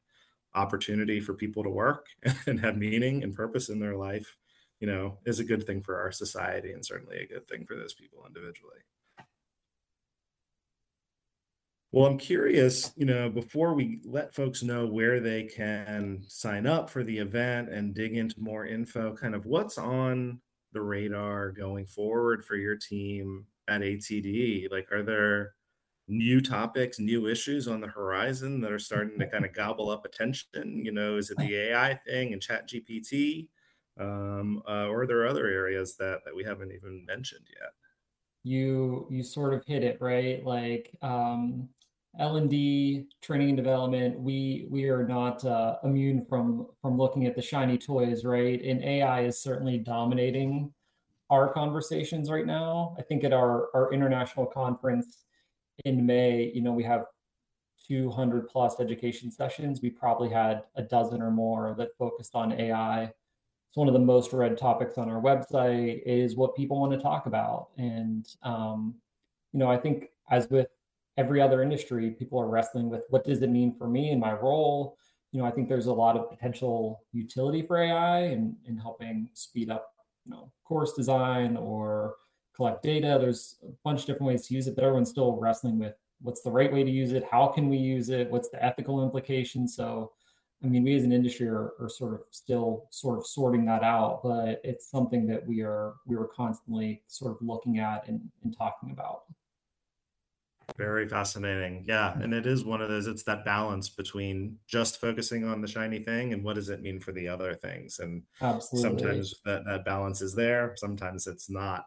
opportunity 0.54 1.20
for 1.20 1.34
people 1.34 1.62
to 1.62 1.70
work 1.70 2.06
and 2.46 2.60
have 2.60 2.76
meaning 2.76 3.22
and 3.22 3.34
purpose 3.34 3.68
in 3.68 3.78
their 3.80 3.96
life, 3.96 4.36
you 4.80 4.86
know, 4.86 5.18
is 5.24 5.40
a 5.40 5.44
good 5.44 5.66
thing 5.66 5.82
for 5.82 6.00
our 6.00 6.12
society 6.12 6.72
and 6.72 6.84
certainly 6.84 7.18
a 7.18 7.26
good 7.26 7.46
thing 7.46 7.64
for 7.64 7.76
those 7.76 7.94
people 7.94 8.24
individually. 8.26 8.78
Well, 11.90 12.04
I'm 12.04 12.18
curious, 12.18 12.92
you 12.96 13.06
know, 13.06 13.30
before 13.30 13.72
we 13.72 14.00
let 14.04 14.34
folks 14.34 14.62
know 14.62 14.86
where 14.86 15.20
they 15.20 15.44
can 15.44 16.22
sign 16.28 16.66
up 16.66 16.90
for 16.90 17.02
the 17.02 17.16
event 17.16 17.70
and 17.70 17.94
dig 17.94 18.14
into 18.14 18.38
more 18.38 18.66
info, 18.66 19.16
kind 19.16 19.34
of 19.34 19.46
what's 19.46 19.78
on 19.78 20.40
the 20.72 20.82
radar 20.82 21.50
going 21.50 21.86
forward 21.86 22.44
for 22.44 22.56
your 22.56 22.76
team 22.76 23.46
at 23.68 23.80
ATD? 23.80 24.70
Like, 24.70 24.92
are 24.92 25.02
there 25.02 25.54
new 26.08 26.42
topics, 26.42 26.98
new 26.98 27.26
issues 27.26 27.66
on 27.66 27.80
the 27.80 27.86
horizon 27.86 28.60
that 28.60 28.72
are 28.72 28.78
starting 28.78 29.18
to 29.18 29.26
kind 29.26 29.46
of 29.46 29.54
gobble 29.54 29.88
up 29.88 30.04
attention? 30.04 30.84
You 30.84 30.92
know, 30.92 31.16
is 31.16 31.30
it 31.30 31.38
the 31.38 31.56
AI 31.56 31.98
thing 32.06 32.34
and 32.34 32.42
Chat 32.42 32.68
GPT, 32.68 33.48
um, 33.98 34.62
uh, 34.68 34.86
or 34.86 35.02
are 35.02 35.06
there 35.06 35.26
other 35.26 35.46
areas 35.46 35.96
that 35.96 36.20
that 36.24 36.34
we 36.34 36.44
haven't 36.44 36.72
even 36.72 37.04
mentioned 37.06 37.46
yet? 37.60 37.72
You 38.44 39.06
you 39.10 39.22
sort 39.22 39.54
of 39.54 39.64
hit 39.66 39.82
it 39.84 40.00
right. 40.00 40.44
Like 40.44 40.96
um, 41.02 41.68
L&D, 42.18 43.06
training 43.22 43.50
and 43.50 43.56
development, 43.56 44.18
we 44.18 44.66
we 44.70 44.88
are 44.88 45.06
not 45.06 45.44
uh, 45.44 45.76
immune 45.84 46.24
from 46.26 46.66
from 46.80 46.96
looking 46.96 47.26
at 47.26 47.36
the 47.36 47.42
shiny 47.42 47.78
toys, 47.78 48.24
right? 48.24 48.60
And 48.62 48.82
AI 48.82 49.22
is 49.22 49.40
certainly 49.40 49.78
dominating 49.78 50.72
our 51.30 51.52
conversations 51.52 52.30
right 52.30 52.46
now. 52.46 52.96
I 52.98 53.02
think 53.02 53.24
at 53.24 53.32
our 53.32 53.68
our 53.74 53.92
international 53.92 54.46
conference 54.46 55.24
in 55.84 56.06
May, 56.06 56.50
you 56.54 56.62
know, 56.62 56.72
we 56.72 56.84
have 56.84 57.04
200 57.86 58.48
plus 58.48 58.80
education 58.80 59.30
sessions. 59.30 59.80
We 59.80 59.90
probably 59.90 60.28
had 60.28 60.62
a 60.76 60.82
dozen 60.82 61.22
or 61.22 61.30
more 61.30 61.74
that 61.78 61.96
focused 61.98 62.34
on 62.34 62.52
AI. 62.52 63.12
It's 63.68 63.76
one 63.76 63.88
of 63.88 63.94
the 63.94 64.00
most 64.00 64.32
read 64.32 64.56
topics 64.56 64.96
on 64.98 65.08
our 65.10 65.20
website. 65.20 66.02
Is 66.06 66.36
what 66.36 66.56
people 66.56 66.80
want 66.80 66.92
to 66.92 66.98
talk 66.98 67.26
about, 67.26 67.68
and 67.76 68.26
um, 68.42 68.94
you 69.52 69.58
know, 69.58 69.70
I 69.70 69.76
think 69.76 70.08
as 70.30 70.48
with 70.50 70.68
every 71.16 71.40
other 71.40 71.62
industry, 71.62 72.10
people 72.10 72.40
are 72.40 72.48
wrestling 72.48 72.88
with 72.88 73.02
what 73.10 73.24
does 73.24 73.42
it 73.42 73.50
mean 73.50 73.74
for 73.76 73.88
me 73.88 74.10
and 74.10 74.20
my 74.20 74.32
role. 74.32 74.96
You 75.32 75.40
know, 75.40 75.46
I 75.46 75.50
think 75.50 75.68
there's 75.68 75.86
a 75.86 75.92
lot 75.92 76.16
of 76.16 76.30
potential 76.30 77.02
utility 77.12 77.60
for 77.60 77.76
AI 77.76 78.20
and 78.20 78.56
in, 78.64 78.74
in 78.74 78.78
helping 78.78 79.28
speed 79.34 79.68
up, 79.68 79.92
you 80.24 80.32
know, 80.32 80.50
course 80.64 80.92
design 80.92 81.56
or 81.56 82.14
collect 82.54 82.82
data. 82.82 83.18
There's 83.20 83.56
a 83.64 83.72
bunch 83.84 84.00
of 84.00 84.06
different 84.06 84.28
ways 84.28 84.46
to 84.46 84.54
use 84.54 84.68
it, 84.68 84.76
but 84.76 84.84
everyone's 84.84 85.10
still 85.10 85.36
wrestling 85.36 85.78
with 85.78 85.94
what's 86.20 86.42
the 86.42 86.50
right 86.50 86.72
way 86.72 86.84
to 86.84 86.90
use 86.90 87.12
it, 87.12 87.24
how 87.30 87.48
can 87.48 87.68
we 87.68 87.76
use 87.76 88.08
it, 88.10 88.30
what's 88.30 88.48
the 88.48 88.62
ethical 88.64 89.02
implications. 89.04 89.74
So, 89.74 90.12
I 90.62 90.66
mean, 90.66 90.82
we 90.82 90.96
as 90.96 91.04
an 91.04 91.12
industry 91.12 91.46
are, 91.48 91.72
are 91.80 91.88
sort 91.88 92.14
of 92.14 92.20
still 92.30 92.86
sort 92.90 93.18
of 93.18 93.26
sorting 93.26 93.64
that 93.66 93.84
out, 93.84 94.20
but 94.24 94.60
it's 94.64 94.90
something 94.90 95.26
that 95.28 95.46
we 95.46 95.62
are 95.62 95.94
we 96.06 96.16
are 96.16 96.26
constantly 96.26 97.02
sort 97.06 97.32
of 97.32 97.38
looking 97.40 97.78
at 97.78 98.08
and, 98.08 98.20
and 98.42 98.56
talking 98.56 98.90
about. 98.90 99.22
Very 100.76 101.08
fascinating. 101.08 101.84
Yeah. 101.88 102.18
And 102.20 102.34
it 102.34 102.46
is 102.46 102.64
one 102.64 102.82
of 102.82 102.88
those, 102.88 103.06
it's 103.06 103.22
that 103.22 103.44
balance 103.44 103.88
between 103.88 104.58
just 104.66 105.00
focusing 105.00 105.44
on 105.44 105.62
the 105.62 105.68
shiny 105.68 105.98
thing 106.00 106.34
and 106.34 106.44
what 106.44 106.56
does 106.56 106.68
it 106.68 106.82
mean 106.82 107.00
for 107.00 107.12
the 107.12 107.26
other 107.26 107.54
things. 107.54 108.00
And 108.00 108.22
Absolutely. 108.42 108.90
sometimes 108.90 109.34
that, 109.44 109.64
that 109.64 109.84
balance 109.84 110.20
is 110.20 110.34
there, 110.34 110.74
sometimes 110.76 111.26
it's 111.26 111.48
not. 111.48 111.86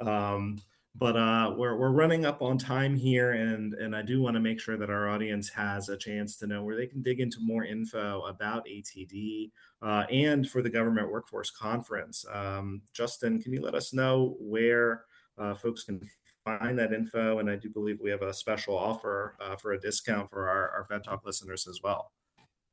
Um, 0.00 0.58
but 0.94 1.16
uh, 1.16 1.54
we're, 1.56 1.76
we're 1.76 1.90
running 1.90 2.26
up 2.26 2.42
on 2.42 2.58
time 2.58 2.96
here 2.96 3.32
and, 3.32 3.74
and 3.74 3.96
I 3.96 4.02
do 4.02 4.20
want 4.20 4.34
to 4.34 4.40
make 4.40 4.60
sure 4.60 4.76
that 4.76 4.90
our 4.90 5.08
audience 5.08 5.48
has 5.50 5.88
a 5.88 5.96
chance 5.96 6.36
to 6.36 6.46
know 6.46 6.62
where 6.62 6.76
they 6.76 6.86
can 6.86 7.02
dig 7.02 7.20
into 7.20 7.38
more 7.40 7.64
info 7.64 8.22
about 8.22 8.66
ATD 8.66 9.50
uh, 9.80 10.04
and 10.10 10.48
for 10.48 10.62
the 10.62 10.70
government 10.70 11.10
workforce 11.10 11.50
conference. 11.50 12.24
Um, 12.32 12.82
Justin, 12.92 13.40
can 13.40 13.52
you 13.52 13.62
let 13.62 13.74
us 13.74 13.92
know 13.92 14.36
where 14.38 15.04
uh, 15.38 15.54
folks 15.54 15.84
can 15.84 16.00
find 16.44 16.78
that 16.78 16.92
info. 16.92 17.38
And 17.38 17.50
I 17.50 17.56
do 17.56 17.70
believe 17.70 17.98
we 18.00 18.10
have 18.10 18.22
a 18.22 18.32
special 18.32 18.76
offer 18.76 19.36
uh, 19.40 19.56
for 19.56 19.72
a 19.72 19.80
discount 19.80 20.30
for 20.30 20.48
our, 20.48 20.70
our 20.70 20.84
Fed 20.84 21.04
Talk 21.04 21.24
listeners 21.24 21.66
as 21.68 21.80
well. 21.82 22.12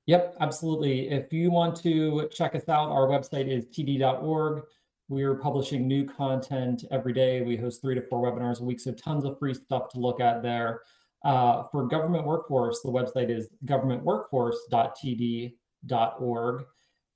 Yep, 0.06 0.38
absolutely. 0.40 1.10
If 1.10 1.32
you 1.32 1.52
want 1.52 1.76
to 1.84 2.28
check 2.32 2.56
us 2.56 2.68
out, 2.68 2.90
our 2.90 3.08
website 3.08 3.48
is 3.48 3.66
td.org. 3.66 4.64
We're 5.10 5.36
publishing 5.36 5.86
new 5.88 6.06
content 6.06 6.86
every 6.92 7.14
day. 7.14 7.42
We 7.42 7.58
host 7.58 7.82
three 7.82 7.96
to 7.96 8.02
four 8.04 8.22
webinars 8.22 8.62
a 8.62 8.64
week, 8.64 8.80
so 8.80 8.92
tons 8.92 9.26
of 9.26 9.40
free 9.40 9.56
stuff 9.56 9.90
to 9.90 10.00
look 10.00 10.22
at 10.22 10.44
there. 10.44 10.82
Uh, 11.26 11.64
for 11.64 11.88
government 11.88 12.26
workforce, 12.26 12.82
the 12.82 12.92
website 12.92 13.32
is 13.32 13.50
governmentworkforce.td.org. 13.66 16.66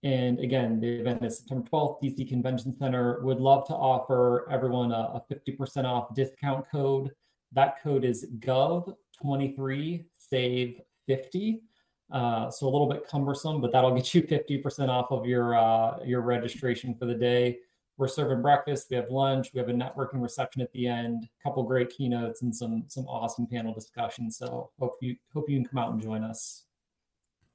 And 0.02 0.40
again, 0.40 0.80
the 0.82 0.88
event 0.88 1.24
is 1.24 1.38
September 1.38 1.70
12th, 1.70 2.02
DC 2.04 2.28
Convention 2.28 2.76
Center. 2.76 3.22
Would 3.22 3.40
love 3.40 3.68
to 3.68 3.74
offer 3.74 4.50
everyone 4.52 4.92
a, 4.92 4.96
a 4.96 5.22
50% 5.32 5.86
off 5.86 6.16
discount 6.16 6.66
code. 6.72 7.12
That 7.52 7.80
code 7.82 8.04
is 8.04 8.26
GOV23 8.40 10.06
SAVE 10.18 10.82
50. 11.08 11.62
Uh, 12.12 12.50
so 12.50 12.68
a 12.68 12.70
little 12.70 12.90
bit 12.90 13.08
cumbersome, 13.08 13.62
but 13.62 13.72
that'll 13.72 13.96
get 13.96 14.16
you 14.16 14.24
50% 14.24 14.90
off 14.90 15.12
of 15.12 15.28
your 15.28 15.56
uh, 15.56 16.00
your 16.04 16.22
registration 16.22 16.96
for 16.96 17.06
the 17.06 17.14
day. 17.14 17.60
We're 17.98 18.08
serving 18.08 18.42
breakfast. 18.42 18.88
We 18.90 18.96
have 18.96 19.10
lunch. 19.10 19.50
We 19.54 19.60
have 19.60 19.70
a 19.70 19.74
networking 19.74 20.22
reception 20.22 20.62
at 20.62 20.72
the 20.74 20.88
end. 20.88 21.26
A 21.26 21.44
couple 21.44 21.64
great 21.64 21.90
keynotes 21.90 22.42
and 22.42 22.56
some 22.56 22.86
some 22.88 23.06
awesome 23.06 23.48
panel 23.48 23.74
discussions. 23.74 24.38
So 24.38 24.72
hope 24.80 24.98
you 25.02 25.16
hope 25.34 25.50
you 25.50 25.58
can 25.58 25.66
come 25.66 25.78
out 25.78 25.92
and 25.92 26.02
join 26.02 26.24
us. 26.24 26.64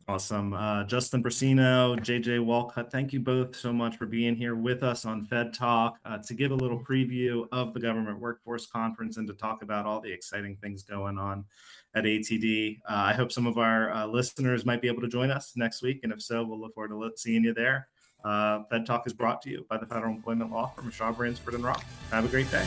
Awesome. 0.09 0.55
Uh, 0.55 0.85
Justin 0.85 1.23
Brusino, 1.23 1.95
JJ 1.99 2.39
Walcutt, 2.39 2.91
thank 2.91 3.13
you 3.13 3.21
both 3.21 3.55
so 3.55 3.75
much 3.75 3.99
for 3.99 4.07
being 4.07 4.35
here 4.35 4.55
with 4.55 4.83
us 4.83 5.05
on 5.05 5.21
Fed 5.27 5.53
Talk 5.53 5.99
uh, 6.07 6.17
to 6.17 6.33
give 6.33 6.51
a 6.51 6.55
little 6.55 6.83
preview 6.83 7.47
of 7.53 7.75
the 7.75 7.81
Government 7.81 8.19
Workforce 8.19 8.67
Conference 8.67 9.19
and 9.19 9.29
to 9.29 9.35
talk 9.35 9.63
about 9.63 9.85
all 9.85 10.01
the 10.01 10.11
exciting 10.11 10.57
things 10.63 10.83
going 10.83 11.19
on 11.19 11.45
at 11.95 12.05
ATD. 12.05 12.79
Uh, 12.89 12.95
I 12.95 13.13
hope 13.13 13.31
some 13.31 13.47
of 13.47 13.59
our 13.59 13.91
uh, 13.93 14.07
listeners 14.07 14.65
might 14.65 14.81
be 14.81 14.89
able 14.89 15.03
to 15.03 15.09
join 15.09 15.31
us 15.31 15.53
next 15.57 15.83
week. 15.83 16.01
And 16.05 16.11
if 16.11 16.23
so, 16.23 16.43
we'll 16.43 16.59
look 16.59 16.75
forward 16.75 16.89
to 16.89 17.13
seeing 17.19 17.45
you 17.45 17.53
there. 17.53 17.89
Uh, 18.25 18.65
Fed 18.65 18.85
Talk 18.87 19.07
is 19.07 19.13
brought 19.13 19.43
to 19.43 19.51
you 19.51 19.65
by 19.69 19.79
the 19.79 19.87
Federal 19.87 20.13
Employment 20.13 20.51
Law 20.51 20.67
Firm 20.69 20.91
Shaw 20.91 21.13
Bransford 21.13 21.55
and 21.55 21.65
Roth. 21.65 21.85
Have 22.11 22.25
a 22.25 22.29
great 22.29 22.51
day. 22.51 22.67